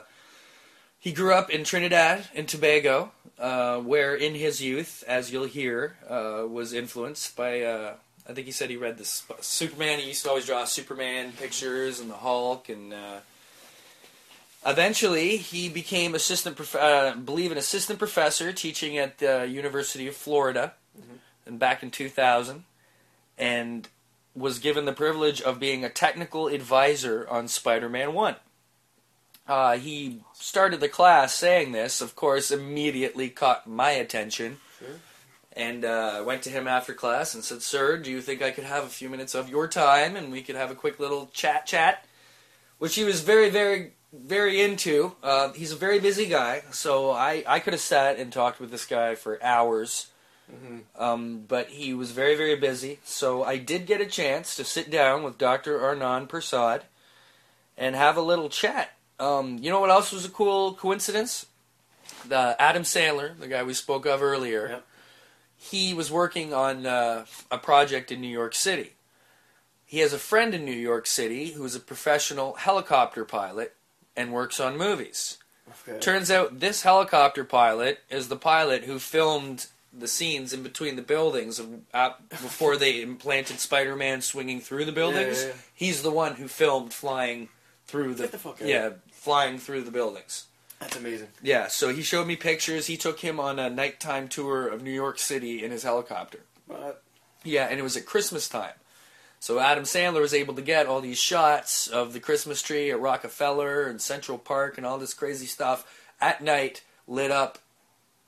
he 1.00 1.12
grew 1.12 1.34
up 1.34 1.50
in 1.50 1.63
Trinidad 1.63 2.28
and 2.36 2.48
Tobago, 2.48 3.12
uh, 3.39 3.80
where 3.80 4.13
in 4.13 4.36
his 4.36 4.62
youth, 4.62 5.04
as 5.08 5.32
you'll 5.32 5.45
hear, 5.45 5.98
uh, 6.08 6.45
was 6.48 6.74
influenced 6.74 7.36
by. 7.36 7.62
Uh, 7.62 7.93
I 8.30 8.34
think 8.34 8.45
he 8.45 8.52
said 8.52 8.69
he 8.69 8.78
read 8.78 9.00
the 9.00 9.06
Superman. 9.41 9.98
He 9.98 10.10
used 10.10 10.22
to 10.26 10.30
always 10.30 10.45
draw 10.45 10.63
Superman 10.65 11.32
pictures 11.32 12.00
and 12.00 12.08
the 12.08 12.17
Hulk, 12.17 12.69
and 12.69 12.93
eventually 14.65 15.38
he 15.38 15.69
became 15.69 16.15
assistant, 16.15 16.56
prof- 16.56 16.76
uh, 16.76 17.15
believe 17.15 17.52
an 17.52 17.58
assistant 17.58 18.00
professor 18.00 18.52
teaching 18.52 18.98
at 18.98 19.19
the 19.19 19.48
University 19.48 20.08
of 20.08 20.15
Florida, 20.15 20.74
and 21.45 21.60
back 21.60 21.82
in 21.82 21.91
2000, 21.91 22.63
and 23.38 23.88
was 24.36 24.60
given 24.60 24.86
the 24.86 24.93
privilege 24.93 25.41
of 25.41 25.60
being 25.60 25.84
a 25.84 25.89
technical 25.89 26.48
advisor 26.48 27.28
on 27.30 27.48
Spider-Man 27.48 28.13
One. 28.13 28.36
Uh, 29.48 29.78
he 29.78 30.22
started 30.34 30.80
the 30.80 30.88
class 30.88 31.34
saying 31.34 31.72
this, 31.72 32.02
of 32.02 32.15
course, 32.15 32.52
immediately 32.52 33.30
caught 33.30 33.67
my 33.67 33.89
attention. 33.89 34.60
Sure. 34.78 34.88
And 35.54 35.84
uh, 35.84 36.13
I 36.17 36.22
went 36.22 36.43
to 36.43 36.52
him 36.52 36.67
after 36.67 36.93
class 36.93 37.34
and 37.34 37.43
said, 37.43 37.63
Sir, 37.63 37.98
do 37.98 38.12
you 38.12 38.22
think 38.22 38.43
I 38.43 38.52
could 38.52 38.63
have 38.63 38.84
a 38.84 38.89
few 38.89 39.10
minutes 39.10 39.34
of 39.34 39.50
your 39.50 39.67
time 39.67 40.15
and 40.15 40.32
we 40.32 40.43
could 40.43 40.56
have 40.56 40.69
a 40.69 40.76
quick 40.76 41.00
little 41.00 41.32
chat 41.34 41.65
chat? 41.65 42.06
Which 42.78 42.95
he 42.95 43.04
was 43.04 43.22
very, 43.22 43.50
very, 43.50 43.93
very 44.12 44.62
into. 44.62 45.15
Uh, 45.22 45.52
he's 45.54 45.72
a 45.72 45.78
very 45.78 46.00
busy 46.00 46.26
guy, 46.26 46.63
so 46.72 47.12
I, 47.12 47.43
I 47.48 47.60
could 47.60 47.74
have 47.74 47.82
sat 47.82 48.17
and 48.17 48.32
talked 48.32 48.60
with 48.60 48.72
this 48.72 48.86
guy 48.86 49.15
for 49.15 49.41
hours. 49.43 50.08
Mm-hmm. 50.52 51.02
Um, 51.02 51.45
but 51.48 51.69
he 51.69 51.93
was 51.93 52.12
very, 52.12 52.36
very 52.36 52.56
busy. 52.56 53.00
So 53.04 53.43
I 53.43 53.58
did 53.58 53.86
get 53.86 54.02
a 54.02 54.06
chance 54.06 54.56
to 54.56 54.63
sit 54.63 54.89
down 54.89 55.22
with 55.22 55.38
Dr. 55.38 55.80
Anand 55.80 56.28
Prasad 56.28 56.84
and 57.78 57.95
have 57.95 58.17
a 58.17 58.22
little 58.22 58.50
chat. 58.50 58.93
Um, 59.19 59.60
you 59.62 59.69
know 59.69 59.80
what 59.80 59.91
else 59.91 60.12
was 60.12 60.26
a 60.26 60.30
cool 60.30 60.74
coincidence? 60.74 61.45
The 62.28 62.56
Adam 62.60 62.84
Sandler, 62.84 63.38
the 63.38 63.48
guy 63.48 63.63
we 63.63 63.74
spoke 63.74 64.06
of 64.06 64.24
earlier, 64.24 64.69
Yep. 64.69 64.88
he 65.56 65.93
was 65.93 66.12
working 66.12 66.54
on 66.54 66.86
uh, 66.86 67.26
a 67.52 67.58
project 67.60 68.12
in 68.12 68.19
New 68.19 68.28
York 68.28 68.56
City. 68.56 68.93
He 69.86 70.00
has 70.00 70.13
a 70.13 70.19
friend 70.19 70.56
in 70.56 70.65
New 70.65 70.72
York 70.72 71.06
City 71.06 71.52
who 71.52 71.63
is 71.63 71.76
a 71.76 71.80
professional 71.80 72.56
helicopter 72.56 73.24
pilot 73.24 73.76
and 74.20 74.34
works 74.34 74.60
on 74.60 74.78
movies. 74.78 75.38
Okay. 75.88 76.00
Turns 76.00 76.30
out 76.30 76.60
this 76.60 76.82
helicopter 76.84 77.44
pilot 77.44 78.00
is 78.10 78.28
the 78.28 78.36
pilot 78.36 78.84
who 78.84 79.00
filmed 79.00 79.68
the 79.98 80.08
scenes 80.08 80.54
in 80.54 80.62
between 80.62 80.96
the 80.96 81.02
buildings 81.02 81.58
of, 81.60 81.68
uh, 81.94 82.12
before 82.30 82.76
they 82.78 83.02
implanted 83.02 83.60
Spider-Man 83.60 84.22
swinging 84.22 84.60
through 84.62 84.86
the 84.86 84.92
buildings. 84.92 85.40
Yeah, 85.42 85.48
yeah, 85.48 85.54
yeah. 85.54 85.62
He's 85.74 86.02
the 86.04 86.12
one 86.12 86.36
who 86.36 86.48
filmed 86.48 86.94
flying 86.94 87.50
through 87.88 88.16
the, 88.16 88.24
Get 88.24 88.32
the 88.34 88.38
fuck 88.38 88.62
out. 88.62 88.68
yeah 88.68 88.90
flying 89.12 89.58
through 89.58 89.82
the 89.84 89.92
buildings. 89.92 90.46
That's 90.80 90.96
amazing. 90.96 91.28
Yeah, 91.44 91.68
so 91.68 91.90
he 91.90 92.02
showed 92.04 92.26
me 92.28 92.36
pictures. 92.36 92.88
He 92.88 92.96
took 92.98 93.20
him 93.20 93.40
on 93.40 93.60
a 93.60 93.70
nighttime 93.70 94.28
tour 94.30 94.68
of 94.68 94.82
New 94.82 94.92
York 94.92 95.20
City 95.20 95.64
in 95.64 95.72
his 95.72 95.84
helicopter. 95.84 96.40
But 96.68 97.04
Yeah, 97.44 97.66
and 97.70 97.80
it 97.80 97.84
was 97.84 97.98
at 97.98 98.06
Christmas 98.06 98.48
time. 98.48 98.74
So 99.39 99.60
Adam 99.60 99.86
Sandler 99.86 100.21
was 100.21 100.34
able 100.34 100.54
to 100.56 100.62
get 100.62 100.86
all 100.86 101.02
these 101.02 101.17
shots 101.17 101.88
of 101.88 102.13
the 102.13 102.19
Christmas 102.19 102.62
tree 102.62 102.91
at 102.91 102.99
Rockefeller 102.99 103.88
and 103.88 104.02
Central 104.02 104.38
Park 104.38 104.78
and 104.78 104.86
all 104.86 104.97
this 104.97 105.13
crazy 105.13 105.45
stuff 105.45 105.89
at 106.19 106.43
night 106.43 106.84
lit 107.08 107.32
up 107.32 107.58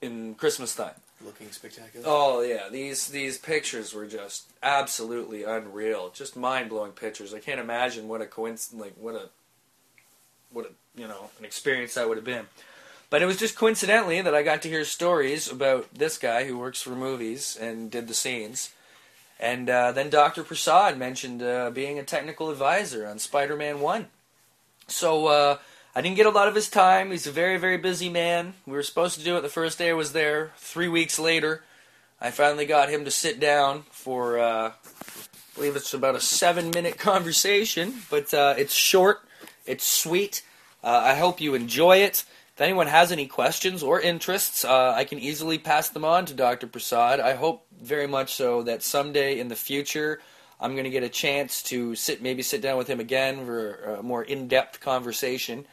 in 0.01 0.35
Christmas 0.35 0.73
time. 0.75 0.95
looking 1.23 1.51
spectacular. 1.51 2.05
Oh 2.07 2.41
yeah, 2.41 2.69
these 2.71 3.07
these 3.07 3.37
pictures 3.37 3.93
were 3.93 4.07
just 4.07 4.45
absolutely 4.63 5.43
unreal. 5.43 6.11
Just 6.13 6.35
mind-blowing 6.35 6.93
pictures. 6.93 7.33
I 7.33 7.39
can't 7.39 7.59
imagine 7.59 8.07
what 8.07 8.21
a 8.21 8.25
coincidence 8.25 8.81
like 8.81 8.93
what 8.97 9.15
a 9.15 9.29
what 10.51 10.65
a, 10.65 10.99
you 10.99 11.07
know, 11.07 11.29
an 11.39 11.45
experience 11.45 11.93
that 11.93 12.07
would 12.07 12.17
have 12.17 12.25
been. 12.25 12.47
But 13.09 13.21
it 13.21 13.25
was 13.25 13.37
just 13.37 13.57
coincidentally 13.57 14.21
that 14.21 14.35
I 14.35 14.43
got 14.43 14.61
to 14.63 14.69
hear 14.69 14.85
stories 14.85 15.51
about 15.51 15.93
this 15.93 16.17
guy 16.17 16.45
who 16.45 16.57
works 16.57 16.81
for 16.81 16.91
movies 16.91 17.57
and 17.59 17.91
did 17.91 18.07
the 18.07 18.13
scenes. 18.13 18.71
And 19.41 19.67
uh, 19.71 19.91
then 19.91 20.11
Dr. 20.11 20.43
Prasad 20.43 20.99
mentioned 20.99 21.41
uh, 21.41 21.71
being 21.71 21.97
a 21.97 22.03
technical 22.03 22.51
advisor 22.51 23.07
on 23.07 23.17
Spider 23.17 23.57
Man 23.57 23.79
1. 23.79 24.05
So 24.87 25.27
uh, 25.27 25.57
I 25.95 26.01
didn't 26.01 26.17
get 26.17 26.27
a 26.27 26.31
lot 26.31 26.47
of 26.47 26.53
his 26.53 26.69
time. 26.69 27.09
He's 27.09 27.25
a 27.25 27.31
very, 27.31 27.57
very 27.57 27.77
busy 27.77 28.07
man. 28.07 28.53
We 28.67 28.73
were 28.73 28.83
supposed 28.83 29.17
to 29.17 29.25
do 29.25 29.35
it 29.37 29.41
the 29.41 29.49
first 29.49 29.79
day 29.79 29.89
I 29.89 29.93
was 29.93 30.13
there. 30.13 30.51
Three 30.57 30.87
weeks 30.87 31.17
later, 31.17 31.63
I 32.21 32.29
finally 32.29 32.67
got 32.67 32.89
him 32.89 33.03
to 33.05 33.11
sit 33.11 33.39
down 33.39 33.85
for, 33.89 34.37
uh, 34.37 34.69
I 34.69 35.55
believe 35.55 35.75
it's 35.75 35.95
about 35.95 36.15
a 36.15 36.21
seven 36.21 36.69
minute 36.69 36.97
conversation, 36.99 37.95
but 38.11 38.31
uh, 38.35 38.53
it's 38.59 38.75
short, 38.75 39.21
it's 39.65 39.87
sweet. 39.87 40.43
Uh, 40.83 41.01
I 41.03 41.15
hope 41.15 41.41
you 41.41 41.55
enjoy 41.55 41.97
it. 41.97 42.25
If 42.61 42.65
anyone 42.65 42.85
has 42.85 43.11
any 43.11 43.25
questions 43.25 43.81
or 43.81 43.99
interests, 43.99 44.63
uh, 44.63 44.93
I 44.95 45.03
can 45.03 45.17
easily 45.17 45.57
pass 45.57 45.89
them 45.89 46.05
on 46.05 46.27
to 46.27 46.35
Dr. 46.35 46.67
Prasad. 46.67 47.19
I 47.19 47.33
hope 47.33 47.65
very 47.81 48.05
much 48.05 48.35
so 48.35 48.61
that 48.61 48.83
someday 48.83 49.39
in 49.39 49.47
the 49.47 49.55
future 49.55 50.21
I'm 50.59 50.73
going 50.73 50.83
to 50.83 50.91
get 50.91 51.01
a 51.01 51.09
chance 51.09 51.63
to 51.63 51.95
sit, 51.95 52.21
maybe 52.21 52.43
sit 52.43 52.61
down 52.61 52.77
with 52.77 52.87
him 52.87 52.99
again 52.99 53.47
for 53.47 53.95
a 53.95 54.03
more 54.03 54.23
in-depth 54.23 54.79
conversation. 54.79 55.65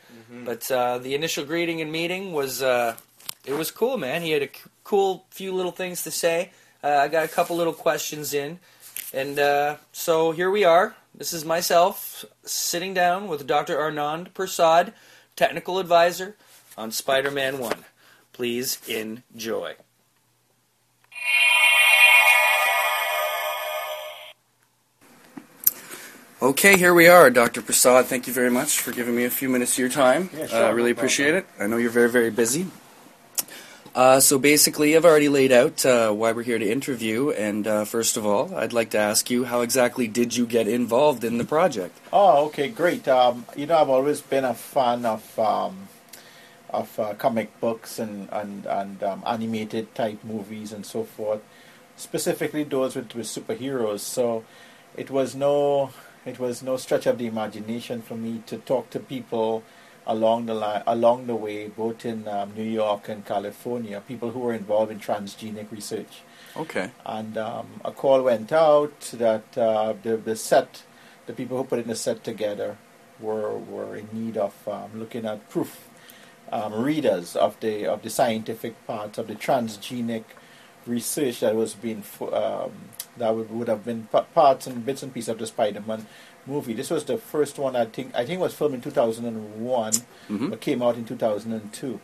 But 0.47 0.71
uh, 0.71 0.97
the 0.97 1.15
initial 1.15 1.45
greeting 1.45 1.83
and 1.83 1.93
meeting 1.93 2.33
was 2.33 2.63
uh, 2.63 2.97
it 3.45 3.53
was 3.53 3.71
cool, 3.71 3.99
man. 3.99 4.23
He 4.23 4.31
had 4.31 4.41
a 4.41 4.47
c- 4.47 4.71
cool 4.83 5.27
few 5.29 5.53
little 5.53 5.73
things 5.73 6.05
to 6.05 6.11
say. 6.11 6.53
Uh, 6.83 6.89
I 6.89 7.09
got 7.09 7.23
a 7.23 7.29
couple 7.29 7.55
little 7.55 7.75
questions 7.75 8.33
in, 8.33 8.61
and 9.13 9.39
uh, 9.39 9.77
so 9.93 10.33
here 10.33 10.51
we 10.51 10.65
are. 10.65 10.97
This 11.15 11.35
is 11.35 11.45
myself 11.45 12.25
sitting 12.47 12.95
down 12.95 13.29
with 13.29 13.47
Dr. 13.47 13.77
Anand 13.77 14.33
Prasad, 14.33 14.95
technical 15.37 15.79
advisor 15.79 16.35
on 16.79 16.93
Spider-Man 16.93 17.59
One. 17.59 17.85
Please 18.33 18.79
enjoy. 18.89 19.75
Okay, 26.41 26.79
here 26.79 26.95
we 26.95 27.09
are, 27.09 27.31
Dr. 27.31 27.63
Prasad. 27.63 28.07
Thank 28.07 28.29
you 28.29 28.33
very 28.33 28.51
much 28.51 28.79
for 28.79 28.93
giving 28.93 29.17
me 29.17 29.25
a 29.25 29.31
few 29.31 29.49
minutes 29.49 29.73
of 29.73 29.79
your 29.81 29.89
time. 29.89 30.31
Yeah, 30.33 30.45
I 30.45 30.47
sure, 30.47 30.65
uh, 30.67 30.73
really 30.73 30.93
no 30.93 30.99
appreciate 30.99 31.35
it. 31.35 31.47
I 31.59 31.67
know 31.67 31.79
you're 31.79 31.91
very, 31.91 32.09
very 32.09 32.31
busy. 32.31 32.69
Uh, 33.93 34.21
so 34.21 34.39
basically, 34.39 34.97
I've 34.97 35.05
already 35.05 35.29
laid 35.29 35.51
out 35.51 35.85
uh, 35.85 36.13
why 36.13 36.31
we're 36.31 36.45
here 36.45 36.61
to 36.61 36.71
interview, 36.71 37.31
and 37.31 37.67
uh, 37.67 37.85
first 37.85 38.17
of 38.17 38.25
all, 38.25 38.55
I'd 38.55 38.73
like 38.73 38.91
to 38.91 38.99
ask 38.99 39.29
you 39.31 39.47
how 39.47 39.63
exactly 39.63 40.07
did 40.07 40.37
you 40.37 40.47
get 40.47 40.69
involved 40.69 41.25
in 41.25 41.39
the 41.39 41.45
project? 41.45 41.99
Oh, 42.13 42.47
okay, 42.47 42.69
great. 42.69 43.09
Um, 43.09 43.45
you 43.57 43.67
know, 43.67 43.77
I've 43.77 43.89
always 43.89 44.21
been 44.21 44.45
a 44.45 44.55
fan 44.55 45.05
of 45.05 45.37
um, 45.41 45.88
of 46.71 46.99
uh, 46.99 47.15
comic 47.15 47.59
books 47.61 47.99
and 47.99 48.29
and 48.33 48.67
and 48.67 49.03
um, 49.03 49.23
animated 49.27 49.95
type 49.95 50.23
movies 50.25 50.73
and 50.73 50.85
so 50.85 51.05
forth. 51.05 51.41
Specifically, 51.97 52.65
those 52.65 52.95
with, 52.95 53.15
with 53.15 53.27
superheroes. 53.27 54.01
So, 54.01 54.45
it 54.97 55.11
was 55.11 55.35
no 55.35 55.91
it 56.25 56.39
was 56.39 56.63
no 56.63 56.77
stretch 56.77 57.07
of 57.07 57.19
the 57.19 57.27
imagination 57.27 58.03
for 58.03 58.17
me 58.17 58.43
to 58.47 58.59
talk 58.59 58.91
to 58.91 59.01
people 59.01 59.65
along 60.07 60.47
the 60.47 60.55
line, 60.55 60.83
along 60.87 61.27
the 61.27 61.35
way, 61.35 61.69
both 61.69 62.05
in 62.05 62.27
um, 62.27 62.55
New 62.57 62.65
York 62.65 63.09
and 63.09 63.25
California, 63.25 64.03
people 64.09 64.31
who 64.31 64.41
were 64.41 64.55
involved 64.55 64.91
in 64.91 64.99
transgenic 64.99 65.71
research. 65.71 66.23
Okay. 66.57 66.91
and 67.07 67.37
um, 67.37 67.67
a 67.85 67.93
call 67.93 68.23
went 68.23 68.51
out 68.53 69.01
that 69.13 69.57
uh, 69.57 69.95
the 70.03 70.17
the 70.17 70.35
set, 70.35 70.83
the 71.27 71.33
people 71.33 71.57
who 71.57 71.65
put 71.65 71.79
in 71.79 71.87
the 71.87 71.95
set 71.95 72.25
together, 72.25 72.77
were 73.21 73.57
were 73.57 73.97
in 73.97 74.09
need 74.13 74.37
of 74.37 74.55
um, 74.67 74.91
looking 74.95 75.25
at 75.27 75.49
proof 75.49 75.88
um, 76.53 76.73
readers 76.83 77.37
of 77.37 77.59
the 77.61 77.87
of 77.87 78.03
the 78.03 78.11
scientific 78.11 78.75
part 78.87 79.19
of 79.19 79.27
the 79.29 79.35
transgenic 79.35 80.25
research 80.87 81.41
that 81.41 81.55
was 81.55 81.75
being 81.75 82.03
um, 82.33 82.73
that 83.17 83.35
would, 83.35 83.51
would 83.51 83.69
have 83.69 83.85
been 83.85 84.05
parts 84.35 84.67
and 84.67 84.85
bits 84.87 85.03
and 85.03 85.13
pieces 85.13 85.29
of 85.29 85.39
the 85.39 85.47
Spider-Man 85.47 86.07
movie. 86.47 86.73
This 86.73 86.89
was 86.91 87.05
the 87.05 87.19
first 87.19 87.59
one 87.59 87.77
I 87.77 87.85
think 87.87 88.15
I 88.15 88.25
think 88.25 88.39
it 88.41 88.43
was 88.43 88.55
filmed 88.55 88.75
in 88.77 88.81
2001, 88.81 89.93
Mhm. 90.31 90.51
but 90.51 90.61
came 90.61 90.83
out 90.83 90.97
in 90.97 91.05
2002 91.05 92.01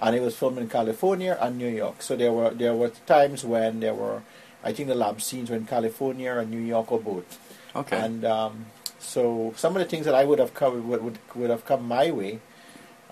and 0.00 0.14
it 0.14 0.22
was 0.22 0.36
filmed 0.36 0.58
in 0.58 0.68
California 0.68 1.36
and 1.40 1.58
New 1.58 1.68
York. 1.68 2.02
So 2.02 2.14
there 2.16 2.32
were 2.32 2.50
there 2.50 2.74
were 2.74 2.90
times 3.06 3.44
when 3.44 3.80
there 3.80 3.94
were, 3.94 4.22
I 4.62 4.72
think 4.72 4.88
the 4.88 4.94
lab 4.94 5.20
scenes 5.20 5.50
were 5.50 5.56
in 5.56 5.66
California 5.66 6.36
and 6.38 6.50
New 6.50 6.60
York 6.60 6.92
or 6.92 7.00
both. 7.00 7.38
Okay. 7.74 7.98
And 7.98 8.24
um, 8.24 8.66
so 9.00 9.52
some 9.56 9.74
of 9.74 9.80
the 9.82 9.88
things 9.88 10.04
that 10.06 10.14
I 10.14 10.24
would 10.24 10.38
have 10.38 10.54
covered 10.54 10.84
would 10.84 11.02
would, 11.02 11.18
would 11.34 11.50
have 11.50 11.64
come 11.64 11.88
my 11.88 12.10
way 12.12 12.40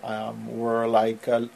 um, 0.06 0.58
were 0.58 0.86
like 0.86 1.26
uh, 1.28 1.46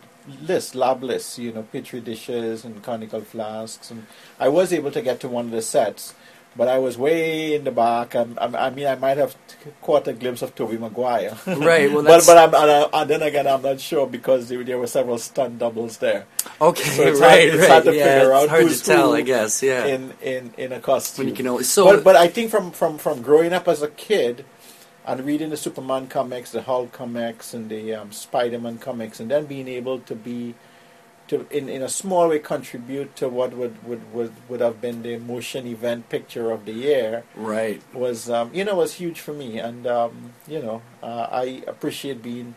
lists, 0.43 0.75
lab 0.75 1.03
lists, 1.03 1.39
you 1.39 1.53
know, 1.53 1.63
petri 1.63 2.01
dishes 2.01 2.65
and 2.65 2.83
conical 2.83 3.21
flasks, 3.23 3.91
and 3.91 4.07
I 4.39 4.49
was 4.49 4.73
able 4.73 4.91
to 4.93 5.03
get 5.03 5.21
to 5.21 5.29
one 5.29 5.47
of 5.47 5.51
the 5.53 5.63
sets, 5.63 6.15
but 6.57 6.67
I 6.69 6.79
was 6.79 6.99
way 6.99 7.55
in 7.55 7.63
the 7.65 7.71
back. 7.71 8.15
I, 8.17 8.27
I, 8.39 8.67
I 8.67 8.71
mean, 8.71 8.87
I 8.87 8.97
might 8.97 9.17
have 9.19 9.37
caught 9.83 10.09
a 10.09 10.13
glimpse 10.13 10.43
of 10.43 10.55
Tobey 10.55 10.79
Maguire. 10.79 11.37
Right, 11.47 11.91
well, 11.93 12.03
but 12.11 12.25
that's- 12.25 12.27
but 12.27 12.39
I'm, 12.39 12.55
and, 12.63 12.71
I, 12.93 13.01
and 13.03 13.11
then 13.11 13.23
again, 13.23 13.47
I'm 13.47 13.63
not 13.63 13.79
sure 13.81 14.07
because 14.07 14.49
there, 14.49 14.65
there 14.65 14.79
were 14.79 14.89
several 14.89 15.19
stunt 15.19 15.59
doubles 15.59 15.99
there 15.99 16.27
Okay, 16.61 16.83
So 16.91 17.03
it's 17.05 17.21
hard- 17.27 17.31
right, 17.31 17.49
it's 17.49 17.59
right. 17.59 17.69
hard 17.71 17.85
to 17.85 17.95
yeah, 17.95 18.19
figure 18.19 18.33
out 18.35 18.49
hard 18.49 18.63
who's 18.65 18.81
to 18.83 18.87
tell, 18.87 19.11
who 19.11 19.17
I 19.17 19.23
guess. 19.23 19.63
Yeah. 19.63 19.87
in, 19.87 20.13
in, 20.23 20.53
in 20.59 20.73
a 20.73 20.81
costume. 20.81 21.27
when 21.27 21.29
you 21.31 21.37
can 21.37 21.47
only 21.47 21.65
so. 21.65 21.85
but 21.85 22.03
but 22.05 22.17
I 22.17 22.27
think 22.29 22.51
from, 22.51 22.73
from, 22.73 22.99
from 22.99 23.23
growing 23.23 23.53
up 23.53 23.69
as 23.69 23.81
a 23.83 23.89
kid 23.89 24.45
and 25.07 25.25
reading 25.25 25.51
the 25.51 25.57
Superman 25.57 26.09
comics, 26.09 26.53
the 26.53 26.63
Hulk 26.63 26.93
comics, 26.93 27.55
and 27.55 27.71
the 27.71 27.95
um, 27.95 28.13
Spider-Man 28.13 28.79
comics, 28.79 29.21
and 29.21 29.31
then 29.31 29.47
being 29.47 29.69
able 29.69 30.01
to 30.01 30.15
be 30.15 30.55
to 31.31 31.47
in, 31.51 31.69
in 31.69 31.81
a 31.81 31.89
small 31.89 32.29
way 32.29 32.41
contribute 32.41 33.15
to 33.15 33.29
what 33.29 33.55
would, 33.55 33.83
would, 33.85 34.13
would, 34.13 34.33
would 34.49 34.61
have 34.61 34.81
been 34.81 35.03
the 35.03 35.17
motion 35.17 35.65
event 35.67 36.09
picture 36.09 36.51
of 36.51 36.65
the 36.65 36.73
year 36.73 37.23
right. 37.37 37.81
was 37.95 38.29
um, 38.29 38.51
you 38.53 38.65
know 38.65 38.75
was 38.75 38.95
huge 38.95 39.21
for 39.21 39.33
me, 39.33 39.59
and 39.59 39.87
um, 39.87 40.33
you 40.47 40.61
know 40.61 40.83
uh, 41.03 41.29
I 41.31 41.63
appreciate 41.67 42.21
being 42.21 42.57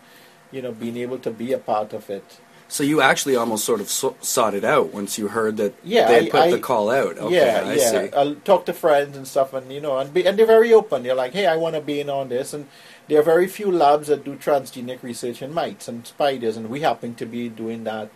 you 0.52 0.62
know 0.62 0.72
being 0.72 0.98
able 0.98 1.20
to 1.20 1.32
be 1.32 1.54
a 1.54 1.60
part 1.60 1.94
of 1.94 2.10
it. 2.10 2.40
So 2.74 2.82
you 2.84 3.02
actually 3.02 3.36
almost 3.36 3.66
sort 3.66 3.82
of 3.82 3.88
so- 3.88 4.16
sought 4.20 4.56
it 4.56 4.64
out 4.64 4.92
once 4.92 5.20
you 5.20 5.28
heard 5.28 5.58
that 5.58 5.76
Yeah, 5.84 6.08
they 6.08 6.22
I- 6.26 6.30
put 6.32 6.40
I- 6.42 6.50
the 6.50 6.58
call 6.58 6.90
out. 6.90 7.20
Okay, 7.20 7.36
yeah, 7.36 7.62
I 7.70 7.74
yeah. 7.76 7.92
see. 7.92 8.10
I'll 8.18 8.34
talk 8.34 8.66
to 8.66 8.74
friends 8.74 9.16
and 9.16 9.28
stuff, 9.28 9.54
and 9.54 9.72
you 9.72 9.80
know, 9.80 10.00
and 10.00 10.12
be, 10.12 10.26
and 10.26 10.40
they're 10.40 10.48
very 10.48 10.74
open. 10.74 11.04
They're 11.04 11.14
like, 11.14 11.34
"Hey, 11.34 11.46
I 11.46 11.56
want 11.56 11.76
to 11.76 11.82
be 11.82 12.00
in 12.00 12.10
on 12.10 12.30
this." 12.30 12.52
And 12.52 12.66
there 13.08 13.20
are 13.20 13.24
very 13.36 13.46
few 13.48 13.72
labs 13.72 14.08
that 14.08 14.24
do 14.26 14.34
transgenic 14.38 15.04
research 15.04 15.44
in 15.44 15.54
mites 15.54 15.88
and 15.88 16.08
spiders, 16.08 16.58
and 16.58 16.68
we 16.68 16.80
happen 16.82 17.14
to 17.14 17.28
be 17.28 17.48
doing 17.48 17.84
that 17.84 18.10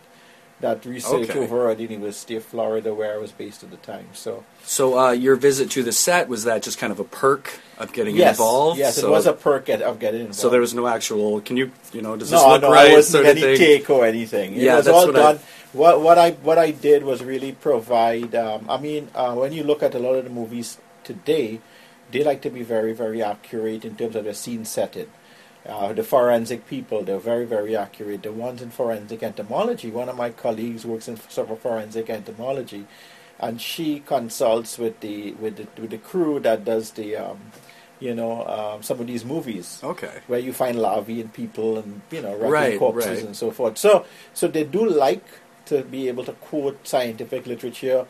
that 0.60 0.84
research 0.84 1.30
Okay. 1.30 1.38
over 1.38 1.70
at 1.70 1.76
the 1.78 1.84
University 1.84 2.34
of 2.36 2.44
Florida, 2.44 2.92
where 2.92 3.14
I 3.14 3.18
was 3.18 3.30
based 3.30 3.62
at 3.62 3.70
the 3.70 3.76
time. 3.78 4.06
So 4.12 4.44
So 4.64 4.98
uh, 4.98 5.12
your 5.12 5.36
visit 5.36 5.70
to 5.72 5.82
the 5.82 5.92
set 5.92 6.28
was 6.28 6.44
that 6.44 6.62
just 6.62 6.78
kind 6.78 6.92
of 6.92 6.98
a 6.98 7.04
perk 7.04 7.60
of 7.78 7.92
getting 7.92 8.16
yes, 8.16 8.36
involved? 8.36 8.78
yes, 8.78 8.96
so, 8.96 9.06
it 9.06 9.10
was 9.10 9.26
a 9.26 9.32
perk 9.32 9.68
at- 9.68 9.82
of 9.82 9.98
getting 10.00 10.20
involved. 10.22 10.40
So 10.40 10.50
there 10.50 10.60
was 10.60 10.74
no 10.74 10.86
actual. 10.88 11.40
Can 11.40 11.56
you 11.56 11.70
you 11.92 12.02
know 12.02 12.16
does 12.16 12.30
this 12.30 12.42
no, 12.42 12.48
look 12.48 12.62
no, 12.62 12.72
right? 12.72 12.90
I 12.90 12.94
wasn't 12.94 13.26
any 13.26 13.40
thing? 13.40 13.56
take 13.56 13.88
or 13.90 14.04
anything. 14.04 14.54
It 14.54 14.62
Yeah, 14.62 14.76
was 14.76 14.86
that's 14.86 14.96
all 14.96 15.06
what 15.06 15.16
I- 15.16 15.32
done. 15.34 15.38
What 15.72 16.00
what 16.00 16.18
I 16.18 16.30
what 16.42 16.58
I 16.58 16.70
did 16.72 17.04
was 17.04 17.22
really 17.22 17.52
provide. 17.52 18.34
Um, 18.34 18.66
I 18.68 18.78
mean, 18.78 19.08
uh, 19.14 19.34
when 19.34 19.52
you 19.52 19.62
look 19.62 19.82
at 19.82 19.94
a 19.94 19.98
lot 20.00 20.14
of 20.14 20.24
the 20.24 20.30
movies 20.30 20.78
today, 21.04 21.60
they 22.10 22.24
like 22.24 22.40
to 22.42 22.50
be 22.50 22.62
very 22.62 22.92
very 22.92 23.22
accurate 23.22 23.84
in 23.84 23.94
terms 23.94 24.16
of 24.16 24.24
the 24.24 24.34
scene 24.34 24.64
setting. 24.64 25.06
Uh, 25.68 25.92
the 25.92 26.02
forensic 26.02 26.66
people, 26.66 27.02
they're 27.02 27.18
very, 27.18 27.44
very 27.44 27.76
accurate. 27.76 28.22
The 28.22 28.32
ones 28.32 28.62
in 28.62 28.70
forensic 28.70 29.22
entomology, 29.22 29.90
one 29.90 30.08
of 30.08 30.16
my 30.16 30.30
colleagues 30.30 30.86
works 30.86 31.08
in 31.08 31.18
sort 31.28 31.50
of 31.50 31.60
forensic 31.60 32.08
entomology, 32.08 32.86
and 33.38 33.60
she 33.60 34.00
consults 34.00 34.78
with 34.78 34.98
the 35.00 35.32
with 35.32 35.56
the, 35.56 35.66
with 35.80 35.90
the 35.90 35.98
crew 35.98 36.40
that 36.40 36.64
does 36.64 36.92
the, 36.92 37.16
um, 37.16 37.38
you 38.00 38.14
know, 38.14 38.46
um, 38.46 38.82
some 38.82 38.98
of 38.98 39.06
these 39.06 39.24
movies 39.26 39.80
Okay. 39.84 40.10
where 40.26 40.38
you 40.40 40.52
find 40.54 40.78
larvae 40.80 41.20
in 41.20 41.28
people 41.28 41.76
and 41.78 42.00
you 42.10 42.22
know 42.22 42.34
Right, 42.34 42.78
corpses 42.78 43.18
right. 43.18 43.26
and 43.26 43.36
so 43.36 43.50
forth. 43.50 43.76
So 43.76 44.06
so 44.32 44.48
they 44.48 44.64
do 44.64 44.88
like 44.88 45.24
to 45.66 45.82
be 45.84 46.08
able 46.08 46.24
to 46.24 46.32
quote 46.32 46.88
scientific 46.88 47.46
literature. 47.46 48.06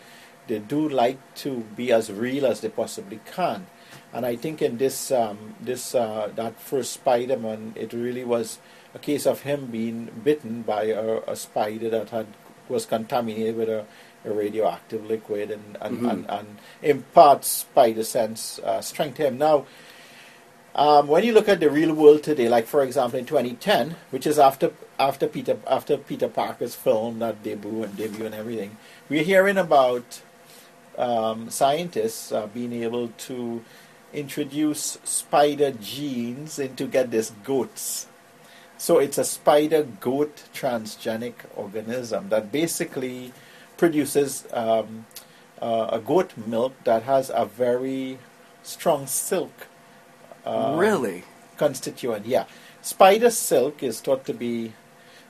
They 0.47 0.61
do 0.61 0.89
like 0.89 1.19
to 1.43 1.51
be 1.77 1.91
as 1.93 2.11
real 2.13 2.47
as 2.47 2.61
they 2.61 2.69
possibly 2.71 3.19
can. 3.35 3.67
And 4.13 4.25
I 4.25 4.37
think 4.37 4.63
in 4.63 4.79
this 4.79 5.11
um, 5.13 5.55
this 5.61 5.95
uh, 5.95 6.31
that 6.35 6.59
first 6.61 6.93
Spider-Man, 6.95 7.75
it 7.77 7.93
really 7.93 8.25
was 8.25 8.59
a 8.95 8.99
case 8.99 9.27
of 9.27 9.43
him 9.43 9.67
being 9.67 10.11
bitten 10.25 10.63
by 10.63 10.85
a, 10.85 11.19
a 11.27 11.37
spider 11.37 11.91
that 11.91 12.11
had 12.11 12.27
was 12.69 12.87
contaminated 12.87 13.57
with 13.57 13.69
a, 13.69 13.85
a 14.25 14.31
radioactive 14.33 15.05
liquid 15.07 15.51
and 15.51 15.77
and, 15.81 15.99
Mhm. 15.99 16.11
and, 16.11 16.31
and 16.31 16.49
imparts 16.83 17.49
spider 17.49 18.03
sense 18.05 18.59
uh, 18.61 18.81
strength 18.81 19.17
to 19.19 19.27
him. 19.27 19.37
Now, 19.39 19.67
um, 20.75 21.07
when 21.09 21.25
you 21.25 21.33
look 21.33 21.49
at 21.49 21.61
the 21.61 21.71
real 21.71 21.93
world 21.93 22.23
today, 22.23 22.49
like 22.49 22.67
for 22.67 22.83
example 22.83 23.19
in 23.19 23.27
2010, 23.27 23.97
which 24.11 24.27
is 24.27 24.39
after 24.39 24.73
after 24.99 25.27
Peter 25.29 25.59
after 25.67 25.99
Peter 25.99 26.29
Parker's 26.29 26.75
film 26.75 27.19
that 27.19 27.43
debut 27.43 27.83
and 27.83 27.95
debut 27.97 28.25
and 28.25 28.35
everything, 28.35 28.79
we're 29.11 29.23
hearing 29.23 29.59
about 29.59 30.23
um, 30.97 31.51
scientists 31.51 32.33
uh, 32.33 32.47
being 32.47 32.73
able 32.73 33.09
to 33.09 33.63
introduce 34.13 34.99
spider 35.05 35.71
genes 35.73 36.59
into 36.59 36.87
get 36.87 37.11
this 37.11 37.31
goats. 37.45 38.07
So 38.79 38.99
it's 38.99 39.19
a 39.19 39.25
spider 39.25 39.83
goat 39.83 40.45
transgenic 40.55 41.35
organism 41.57 42.29
that 42.29 42.53
basically 42.53 43.33
produces 43.77 44.47
um, 44.53 45.07
uh, 45.61 45.89
a 45.93 45.99
goat 45.99 46.33
milk 46.47 46.73
that 46.85 47.03
has 47.03 47.31
a 47.35 47.45
very 47.45 48.19
strong 48.63 49.07
silk 49.07 49.67
uh, 50.47 50.77
really? 50.79 51.25
constituent. 51.57 52.27
Yeah, 52.27 52.45
spider 52.83 53.31
silk 53.31 53.83
is 53.83 54.01
thought 54.01 54.25
to 54.27 54.35
be 54.35 54.73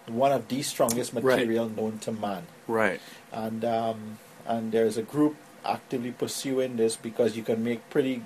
one 0.07 0.33
of 0.33 0.49
the 0.49 0.63
strongest 0.63 1.13
Right. 1.15 1.25
material 1.25 1.69
known 1.69 1.99
to 2.01 2.13
man, 2.13 2.47
Right. 2.67 3.01
and 3.33 3.65
um, 3.65 4.19
and 4.47 4.73
there's 4.73 4.97
a 4.97 5.03
group 5.03 5.37
actively 5.65 6.13
pursuing 6.13 6.77
this 6.77 6.97
because 6.97 7.37
you 7.37 7.43
can 7.43 7.63
make 7.65 7.89
pretty 7.91 8.23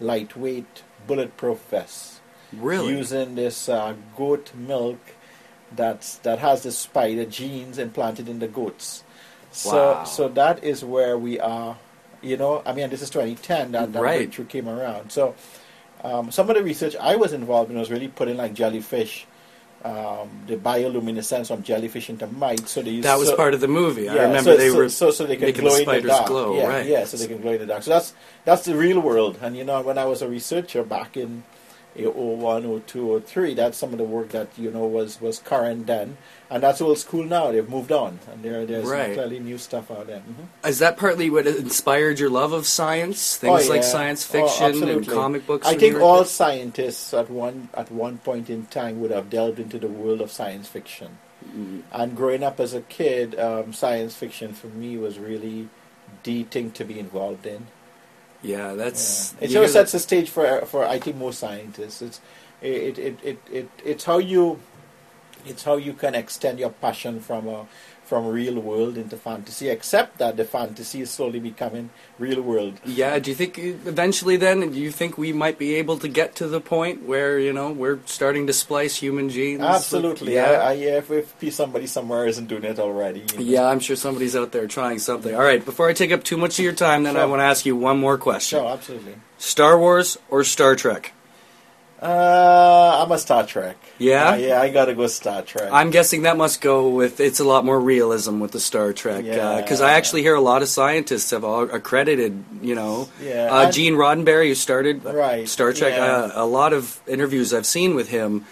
lightweight 0.00 0.82
bulletproof 1.06 1.58
vests 1.70 2.20
Really? 2.52 2.96
using 2.96 3.34
this 3.34 3.68
uh, 3.68 3.94
goat 4.16 4.52
milk 4.54 4.98
that's 5.76 6.16
that 6.18 6.38
has 6.38 6.62
the 6.62 6.72
spider 6.72 7.26
genes 7.26 7.78
implanted 7.78 8.28
in 8.28 8.38
the 8.38 8.48
goats. 8.48 9.04
So 9.52 9.92
Wow. 9.94 10.04
so 10.04 10.28
that 10.28 10.64
is 10.64 10.82
where 10.84 11.18
we 11.18 11.38
are. 11.38 11.76
You 12.22 12.36
know, 12.36 12.62
I 12.66 12.72
mean, 12.72 12.90
this 12.90 13.02
is 13.02 13.10
2010 13.10 13.72
that 13.72 13.92
that 13.92 14.00
Right. 14.02 14.18
breakthrough 14.18 14.46
came 14.46 14.68
around. 14.68 15.12
So 15.12 15.34
um, 16.02 16.30
some 16.30 16.48
of 16.48 16.56
the 16.56 16.62
research 16.62 16.96
I 16.96 17.16
was 17.16 17.32
involved 17.32 17.70
in 17.70 17.78
was 17.78 17.90
really 17.90 18.08
putting 18.08 18.36
like 18.38 18.54
jellyfish, 18.54 19.26
um, 19.84 20.28
the 20.46 20.56
bioluminescence 20.56 21.48
from 21.48 21.62
jellyfish 21.62 22.10
into 22.10 22.26
mites. 22.26 22.72
So 22.72 22.82
they 22.82 22.90
use 22.90 23.04
that 23.04 23.18
was 23.18 23.28
so- 23.28 23.36
part 23.36 23.54
of 23.54 23.60
the 23.60 23.68
movie. 23.68 24.08
I 24.08 24.14
remember 24.24 24.52
so, 24.52 24.56
they 24.56 24.70
so, 24.70 24.76
were. 24.76 24.88
so 24.88 25.10
so 25.10 25.26
they 25.26 25.36
can 25.36 25.52
glow 25.52 25.76
the 25.84 25.96
in 25.96 26.02
the 26.02 26.08
dark. 26.08 26.26
glow, 26.26 26.56
yeah, 26.56 26.66
right. 26.66 26.86
yeah, 26.86 27.04
so 27.04 27.16
they 27.16 27.28
can 27.28 27.40
glow 27.40 27.52
in 27.52 27.60
the 27.60 27.66
dark. 27.66 27.82
So 27.82 27.90
that's 27.90 28.12
that's 28.44 28.64
the 28.64 28.74
real 28.76 29.00
world. 29.00 29.38
And 29.40 29.56
you 29.56 29.64
know, 29.64 29.80
when 29.82 29.98
I 29.98 30.04
was 30.04 30.22
a 30.22 30.28
researcher 30.28 30.82
back 30.82 31.16
in 31.16 31.44
01, 32.06 32.82
02, 32.86 33.20
03, 33.26 33.54
that's 33.54 33.76
some 33.78 33.92
of 33.92 33.98
the 33.98 34.04
work 34.04 34.28
that 34.30 34.48
you 34.56 34.70
know 34.70 34.86
was 34.86 35.20
was 35.20 35.38
current 35.40 35.86
then, 35.86 36.16
and 36.50 36.62
that's 36.62 36.80
old 36.80 36.98
school 36.98 37.24
now. 37.24 37.50
They've 37.52 37.68
moved 37.68 37.92
on, 37.92 38.18
and 38.30 38.42
there 38.42 38.64
there's 38.66 38.86
Right. 38.86 39.14
clearly 39.14 39.38
new 39.40 39.58
stuff 39.58 39.90
out 39.90 40.06
there. 40.06 40.20
hmm 40.20 40.44
Is 40.66 40.78
that 40.78 40.96
partly 40.96 41.28
what 41.30 41.46
inspired 41.46 42.18
your 42.18 42.30
love 42.30 42.52
of 42.52 42.66
science? 42.66 43.36
Things 43.36 43.66
Oh, 43.68 43.72
like 43.72 43.82
yeah. 43.82 43.88
science 43.88 44.26
Oh, 44.34 44.46
fiction 44.46 44.88
and 44.88 45.06
comic 45.08 45.46
books? 45.46 45.66
I 45.66 45.70
think 45.70 45.82
you 45.82 45.94
were 45.94 46.00
a 46.00 46.04
all 46.04 46.24
scientists 46.24 47.12
at 47.14 47.30
one 47.30 47.68
at 47.74 47.90
one 47.90 48.18
point 48.18 48.48
in 48.50 48.66
time 48.66 49.00
would 49.00 49.10
have 49.10 49.28
delved 49.30 49.58
into 49.58 49.78
the 49.78 49.88
world 49.88 50.20
of 50.20 50.30
science 50.30 50.68
fiction. 50.68 51.18
Mm, 51.56 51.82
And 51.92 52.16
growing 52.16 52.42
up 52.42 52.60
as 52.60 52.74
a 52.74 52.80
kid, 52.82 53.38
um, 53.38 53.72
science 53.72 54.14
fiction 54.14 54.52
for 54.52 54.66
me 54.68 54.96
was 54.98 55.18
really 55.18 55.68
the 56.24 56.42
thing 56.44 56.70
to 56.72 56.84
be 56.84 56.98
involved 56.98 57.46
in. 57.46 57.66
Yeah, 58.42 58.74
that's. 58.74 59.34
Yeah. 59.40 59.44
It 59.46 59.50
sort 59.50 59.64
of 59.64 59.70
sets 59.70 59.92
the 59.92 59.98
stage 59.98 60.30
for 60.30 60.62
for 60.66 60.86
I 60.86 60.98
think 60.98 61.16
most 61.16 61.40
scientists. 61.40 62.02
It's 62.02 62.20
it, 62.62 62.98
it, 62.98 63.18
it, 63.22 63.38
it, 63.50 63.70
it's 63.84 64.04
how 64.04 64.18
you 64.18 64.60
it's 65.46 65.64
how 65.64 65.76
you 65.76 65.92
can 65.92 66.14
extend 66.14 66.58
your 66.58 66.70
passion 66.70 67.20
from 67.20 67.48
a 67.48 67.66
from 68.08 68.26
real 68.26 68.58
world 68.58 68.96
into 68.96 69.16
fantasy. 69.16 69.68
Except 69.68 70.18
that 70.18 70.36
the 70.36 70.44
fantasy 70.44 71.02
is 71.02 71.10
slowly 71.10 71.38
becoming 71.38 71.90
real 72.18 72.40
world. 72.40 72.80
Yeah, 72.84 73.18
do 73.18 73.30
you 73.30 73.36
think 73.36 73.58
eventually 73.58 74.36
then, 74.36 74.60
do 74.72 74.80
you 74.80 74.90
think 74.90 75.18
we 75.18 75.32
might 75.32 75.58
be 75.58 75.74
able 75.74 75.98
to 75.98 76.08
get 76.08 76.34
to 76.36 76.48
the 76.48 76.60
point 76.60 77.02
where, 77.04 77.38
you 77.38 77.52
know, 77.52 77.70
we're 77.70 77.98
starting 78.06 78.46
to 78.46 78.52
splice 78.52 78.96
human 78.96 79.28
genes? 79.28 79.60
Absolutely. 79.60 80.34
Yeah. 80.34 80.50
I, 80.50 80.54
I, 80.54 80.72
yeah, 80.72 80.96
if, 80.98 81.10
if 81.10 81.52
somebody 81.52 81.86
somewhere 81.86 82.26
isn't 82.26 82.46
doing 82.46 82.64
it 82.64 82.78
already. 82.78 83.20
you 83.20 83.38
know. 83.38 83.44
Yeah, 83.44 83.66
I'm 83.66 83.80
sure 83.80 83.96
somebody's 83.96 84.34
out 84.34 84.52
there 84.52 84.66
trying 84.66 84.98
something. 84.98 85.34
All 85.34 85.42
right, 85.42 85.62
before 85.62 85.88
I 85.88 85.92
take 85.92 86.12
up 86.12 86.24
too 86.24 86.38
much 86.38 86.58
of 86.58 86.64
your 86.64 86.72
time, 86.72 87.02
then 87.02 87.16
I 87.16 87.26
want 87.26 87.40
to 87.40 87.44
ask 87.44 87.66
you 87.66 87.76
one 87.76 87.98
more 87.98 88.16
question. 88.16 88.58
Sure, 88.58 88.68
absolutely. 88.72 89.16
Star 89.36 89.78
Wars 89.78 90.18
or 90.30 90.44
Star 90.44 90.74
Trek? 90.74 91.12
Uh, 92.00 93.02
I'm 93.04 93.10
a 93.10 93.18
Star 93.18 93.44
Trek. 93.44 93.76
Yeah? 93.98 94.30
Uh, 94.30 94.34
yeah, 94.36 94.60
I 94.60 94.70
gotta 94.70 94.94
go 94.94 95.06
Star 95.08 95.42
Trek. 95.42 95.68
I'm 95.72 95.90
guessing 95.90 96.22
that 96.22 96.36
must 96.36 96.60
go 96.60 96.88
with 96.90 97.18
it's 97.18 97.40
a 97.40 97.44
lot 97.44 97.64
more 97.64 97.78
realism 97.80 98.38
with 98.38 98.52
the 98.52 98.60
Star 98.60 98.92
Trek 98.92 99.24
Yeah. 99.24 99.60
because 99.60 99.80
I 99.80 99.92
actually 99.94 100.22
hear 100.22 100.36
a 100.36 100.40
lot 100.40 100.62
of 100.62 100.68
scientists 100.68 101.32
have 101.32 101.42
all 101.42 101.62
accredited, 101.64 102.44
you 102.62 102.76
know, 102.76 103.08
Yeah, 103.20 103.48
uh, 103.52 103.72
Gene 103.72 103.94
Roddenberry 103.94 104.48
who 104.48 104.54
started 104.54 105.04
Right, 105.04 105.48
Star 105.48 105.72
Trek. 105.72 105.94
yeah. 105.96 106.04
Uh, 106.06 106.32
a 106.36 106.46
lot 106.46 106.72
of 106.72 107.00
interviews 107.08 107.52
I've 107.52 107.66
seen 107.66 107.96
with 107.96 108.10
him, 108.10 108.44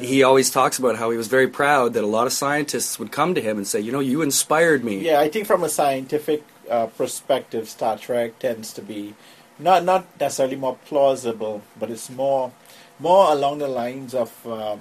he 0.00 0.24
always 0.24 0.50
talks 0.50 0.78
about 0.78 0.96
how 0.96 1.10
he 1.10 1.16
was 1.16 1.28
very 1.28 1.48
proud 1.48 1.92
that 1.94 2.02
a 2.02 2.06
lot 2.08 2.26
of 2.26 2.32
scientists 2.32 2.98
would 2.98 3.12
come 3.12 3.32
to 3.34 3.40
him 3.40 3.56
and 3.58 3.66
say, 3.66 3.78
you 3.80 3.92
know, 3.92 4.00
you 4.00 4.22
inspired 4.22 4.84
me. 4.84 4.98
Yeah, 4.98 5.20
I 5.20 5.28
think 5.28 5.46
from 5.46 5.62
a 5.62 5.68
scientific 5.68 6.42
uh, 6.68 6.86
perspective, 6.86 7.68
Star 7.68 7.96
Trek 7.96 8.38
tends 8.40 8.72
to 8.74 8.82
be 8.82 9.14
not 9.58 9.84
not 9.84 10.06
necessarily 10.20 10.56
more 10.56 10.76
plausible, 10.86 11.62
but 11.80 11.90
it's 11.90 12.10
more 12.10 12.52
more 12.98 13.32
along 13.32 13.58
the 13.58 13.68
lines 13.68 14.14
of 14.14 14.30
um, 14.46 14.80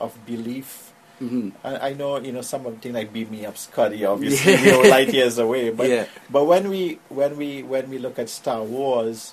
of 0.00 0.14
belief 0.26 0.86
I, 1.64 1.90
I 1.90 1.92
know 1.94 2.18
you 2.20 2.32
know 2.32 2.42
some 2.42 2.66
of 2.66 2.74
the 2.74 2.80
things 2.80 2.94
like 2.94 3.12
beat 3.12 3.30
me 3.30 3.46
up, 3.46 3.56
Scotty. 3.56 4.04
Obviously, 4.04 4.56
we 4.56 4.76
were 4.76 4.84
light 4.88 5.12
years 5.14 5.38
away. 5.38 5.70
But 5.76 5.88
Yeah. 5.88 6.04
but 6.28 6.44
when 6.44 6.68
we 6.68 6.98
when 7.08 7.36
we 7.38 7.62
when 7.62 7.88
we 7.88 7.96
look 7.98 8.18
at 8.18 8.28
Star 8.28 8.62
Wars, 8.62 9.32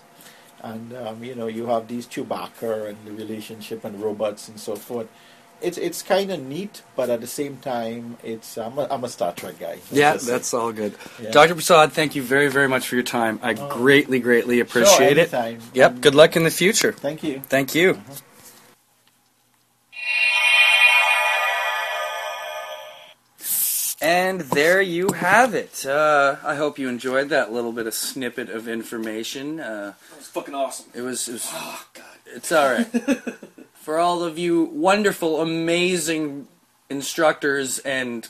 and 0.62 0.96
um, 0.96 1.24
you 1.24 1.36
know 1.36 1.48
you 1.48 1.68
have 1.68 1.88
these 1.90 2.08
Chewbacca 2.08 2.88
and 2.90 2.98
the 3.06 3.12
relationship 3.12 3.84
and 3.84 4.02
robots 4.02 4.48
and 4.48 4.58
so 4.60 4.76
forth. 4.76 5.08
It's 5.62 5.78
it's 5.78 6.02
kind 6.02 6.30
of 6.30 6.42
neat, 6.42 6.82
but 6.98 7.10
at 7.10 7.22
the 7.22 7.28
same 7.28 7.56
time, 7.58 8.18
it's 8.22 8.58
I'm 8.58 8.78
a, 8.78 8.86
I'm 8.92 9.04
a 9.06 9.08
Star 9.08 9.32
Trek 9.34 9.60
guy. 9.60 9.76
Let's 9.76 9.92
Yeah, 9.94 10.14
just 10.14 10.26
say. 10.26 10.32
that's 10.34 10.54
all 10.54 10.74
good. 10.74 10.94
Yeah. 11.22 11.32
Dr. 11.32 11.54
Prasad, 11.56 11.94
thank 11.94 12.16
you 12.16 12.22
very, 12.22 12.50
very 12.50 12.68
much 12.68 12.86
for 12.88 12.96
your 12.96 13.04
time. 13.06 13.40
I 13.42 13.54
greatly, 13.54 14.20
greatly 14.20 14.60
appreciate 14.60 15.18
it. 15.18 15.34
anytime. 15.34 15.62
Yep, 15.74 15.92
Um, 15.92 16.02
good 16.02 16.16
luck 16.16 16.36
in 16.36 16.44
the 16.44 16.52
future. 16.52 16.92
Thank 16.92 17.24
you. 17.24 17.40
Thank 17.48 17.74
you. 17.76 17.98
And 24.02 24.42
there 24.42 24.82
you 24.82 25.12
have 25.14 25.54
it. 25.54 25.86
Uh, 25.86 26.36
I 26.44 26.56
hope 26.56 26.78
you 26.78 26.90
enjoyed 26.90 27.30
that 27.30 27.54
little 27.54 27.72
bit 27.72 27.88
of 27.88 27.94
snippet 27.94 28.50
of 28.50 28.68
information. 28.68 29.60
Uh, 29.62 29.94
That 30.10 30.18
was 30.18 30.28
fucking 30.28 30.54
awesome. 30.56 30.88
it 30.94 31.02
was, 31.02 31.28
it 31.30 31.34
was 31.34 31.50
Oh 31.54 31.86
god. 31.94 32.04
it's 32.36 32.52
all 32.52 32.70
right. 32.74 32.88
For 33.84 34.00
all 34.00 34.24
of 34.24 34.40
you 34.40 34.64
wonderful, 34.64 35.42
amazing 35.42 36.48
instructors 36.90 37.80
and 37.80 38.26